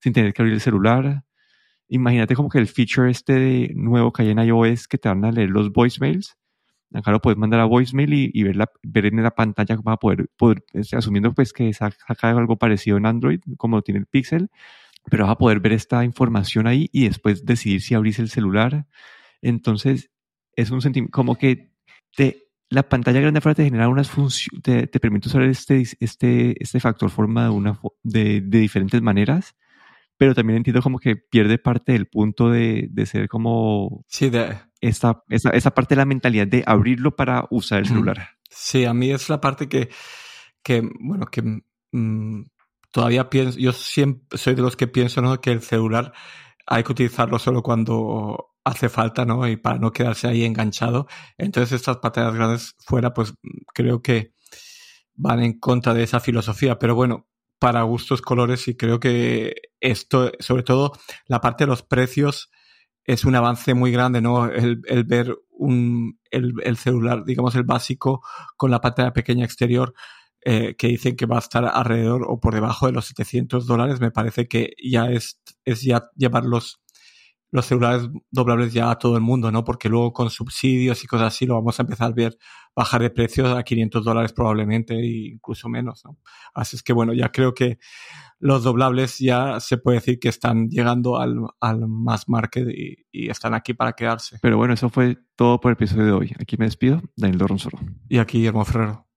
sin 0.00 0.12
tener 0.12 0.34
que 0.34 0.42
abrir 0.42 0.54
el 0.54 0.60
celular 0.60 1.24
imagínate 1.88 2.34
como 2.34 2.48
que 2.48 2.58
el 2.58 2.68
feature 2.68 3.10
este 3.10 3.32
de 3.32 3.72
nuevo 3.74 4.12
que 4.12 4.22
hay 4.22 4.30
en 4.30 4.38
iOS 4.38 4.86
que 4.86 4.98
te 4.98 5.08
van 5.08 5.24
a 5.24 5.32
leer 5.32 5.50
los 5.50 5.72
voicemails. 5.72 6.36
Acá 6.92 7.10
lo 7.10 7.20
puedes 7.20 7.38
mandar 7.38 7.60
a 7.60 7.64
voicemail 7.64 8.30
y, 8.34 8.42
ver, 8.42 8.56
la, 8.56 8.70
ver 8.82 9.06
en 9.06 9.22
la 9.22 9.30
pantalla 9.30 9.76
para 9.78 9.96
poder, 9.96 10.28
poder 10.36 10.62
asumiendo 10.92 11.32
pues 11.34 11.52
que 11.52 11.72
saca 11.72 12.30
algo 12.30 12.58
parecido 12.58 12.96
en 12.96 13.06
Android, 13.06 13.40
como 13.56 13.82
tiene 13.82 14.00
el 14.00 14.06
Pixel, 14.06 14.50
pero 15.10 15.24
vas 15.24 15.32
a 15.32 15.38
poder 15.38 15.60
ver 15.60 15.72
esta 15.72 16.04
información 16.04 16.66
ahí 16.66 16.88
y 16.92 17.08
después 17.08 17.44
decidir 17.44 17.80
si 17.80 17.94
abrís 17.94 18.18
el 18.18 18.30
celular. 18.30 18.86
Entonces, 19.42 20.10
es 20.54 20.70
un 20.70 20.82
sentimiento 20.82 21.14
como 21.14 21.36
que 21.36 21.72
te, 22.16 22.48
la 22.68 22.88
pantalla 22.88 23.20
grande 23.20 23.38
afuera 23.38 23.54
te 23.54 23.64
genera 23.64 23.88
unas 23.88 24.10
funciones, 24.10 24.62
te, 24.62 24.86
te, 24.86 25.00
permite 25.00 25.28
usar 25.28 25.42
este, 25.42 25.84
este, 26.00 26.62
este 26.62 26.80
factor 26.80 27.10
forma 27.10 27.44
de, 27.44 27.50
una, 27.50 27.80
de, 28.02 28.40
de 28.40 28.58
diferentes 28.58 29.00
maneras 29.02 29.54
pero 30.18 30.34
también 30.34 30.58
entiendo 30.58 30.82
como 30.82 30.98
que 30.98 31.16
pierde 31.16 31.58
parte 31.58 31.92
del 31.92 32.06
punto 32.06 32.50
de, 32.50 32.88
de 32.90 33.06
ser 33.06 33.28
como... 33.28 34.04
Sí, 34.08 34.28
de... 34.28 34.58
Esa, 34.80 35.22
esa, 35.28 35.50
esa, 35.50 35.70
parte 35.72 35.94
de 35.94 36.00
la 36.00 36.04
mentalidad 36.04 36.46
de 36.46 36.62
abrirlo 36.66 37.16
para 37.16 37.46
usar 37.50 37.80
el 37.80 37.86
celular. 37.86 38.28
Sí, 38.50 38.84
a 38.84 38.94
mí 38.94 39.10
es 39.10 39.28
la 39.28 39.40
parte 39.40 39.68
que, 39.68 39.88
que 40.62 40.88
bueno, 41.00 41.26
que 41.26 41.62
mmm, 41.92 42.42
todavía 42.90 43.28
pienso, 43.28 43.58
yo 43.58 43.72
siempre 43.72 44.38
soy 44.38 44.54
de 44.54 44.62
los 44.62 44.76
que 44.76 44.86
pienso, 44.86 45.20
¿no? 45.20 45.40
Que 45.40 45.50
el 45.50 45.62
celular 45.62 46.12
hay 46.66 46.84
que 46.84 46.92
utilizarlo 46.92 47.38
solo 47.40 47.62
cuando 47.62 48.47
hace 48.68 48.88
falta, 48.88 49.24
¿no? 49.24 49.46
Y 49.48 49.56
para 49.56 49.78
no 49.78 49.92
quedarse 49.92 50.28
ahí 50.28 50.44
enganchado. 50.44 51.06
Entonces 51.36 51.72
estas 51.72 51.98
pantallas 51.98 52.34
grandes 52.34 52.74
fuera, 52.78 53.12
pues 53.14 53.34
creo 53.74 54.02
que 54.02 54.32
van 55.14 55.40
en 55.40 55.58
contra 55.58 55.94
de 55.94 56.04
esa 56.04 56.20
filosofía. 56.20 56.78
Pero 56.78 56.94
bueno, 56.94 57.28
para 57.58 57.82
gustos 57.82 58.22
colores 58.22 58.68
y 58.68 58.76
creo 58.76 59.00
que 59.00 59.54
esto, 59.80 60.32
sobre 60.38 60.62
todo 60.62 60.92
la 61.26 61.40
parte 61.40 61.64
de 61.64 61.68
los 61.68 61.82
precios, 61.82 62.50
es 63.04 63.24
un 63.24 63.34
avance 63.34 63.74
muy 63.74 63.90
grande, 63.90 64.20
¿no? 64.20 64.46
El, 64.46 64.82
el 64.86 65.04
ver 65.04 65.34
un, 65.50 66.20
el, 66.30 66.54
el, 66.62 66.76
celular, 66.76 67.24
digamos 67.24 67.54
el 67.54 67.64
básico, 67.64 68.22
con 68.56 68.70
la 68.70 68.80
pantalla 68.80 69.12
pequeña 69.12 69.44
exterior, 69.44 69.94
eh, 70.44 70.76
que 70.76 70.88
dicen 70.88 71.16
que 71.16 71.26
va 71.26 71.36
a 71.36 71.40
estar 71.40 71.64
alrededor 71.64 72.24
o 72.28 72.38
por 72.38 72.54
debajo 72.54 72.86
de 72.86 72.92
los 72.92 73.06
700 73.06 73.66
dólares, 73.66 74.00
me 74.00 74.10
parece 74.10 74.46
que 74.46 74.74
ya 74.82 75.06
es, 75.06 75.40
es 75.64 75.82
ya 75.82 76.10
llevarlos 76.16 76.80
los 77.50 77.66
celulares 77.66 78.08
doblables 78.30 78.72
ya 78.72 78.90
a 78.90 78.98
todo 78.98 79.16
el 79.16 79.22
mundo, 79.22 79.50
¿no? 79.50 79.64
Porque 79.64 79.88
luego 79.88 80.12
con 80.12 80.30
subsidios 80.30 81.02
y 81.02 81.06
cosas 81.06 81.28
así 81.28 81.46
lo 81.46 81.54
vamos 81.54 81.78
a 81.78 81.82
empezar 81.82 82.10
a 82.10 82.14
ver 82.14 82.38
bajar 82.76 83.02
de 83.02 83.10
precios 83.10 83.56
a 83.56 83.62
500 83.62 84.04
dólares 84.04 84.32
probablemente 84.32 84.94
e 84.94 85.32
incluso 85.32 85.68
menos, 85.68 86.04
¿no? 86.04 86.18
Así 86.54 86.76
es 86.76 86.82
que 86.82 86.92
bueno, 86.92 87.12
ya 87.12 87.30
creo 87.30 87.54
que 87.54 87.78
los 88.38 88.62
doblables 88.62 89.18
ya 89.18 89.58
se 89.60 89.78
puede 89.78 89.98
decir 89.98 90.18
que 90.20 90.28
están 90.28 90.68
llegando 90.68 91.18
al, 91.18 91.38
al 91.60 91.88
mass 91.88 92.28
market 92.28 92.68
y, 92.68 93.06
y, 93.10 93.30
están 93.30 93.54
aquí 93.54 93.74
para 93.74 93.94
quedarse. 93.94 94.38
Pero 94.40 94.56
bueno, 94.56 94.74
eso 94.74 94.90
fue 94.90 95.18
todo 95.34 95.58
por 95.60 95.70
el 95.70 95.74
episodio 95.74 96.04
de 96.04 96.12
hoy. 96.12 96.32
Aquí 96.38 96.56
me 96.56 96.66
despido, 96.66 97.02
Daniel 97.16 97.38
Dorronsoro. 97.38 97.78
Y 98.08 98.18
aquí 98.18 98.38
Guillermo 98.38 98.64
Ferrero. 98.64 99.07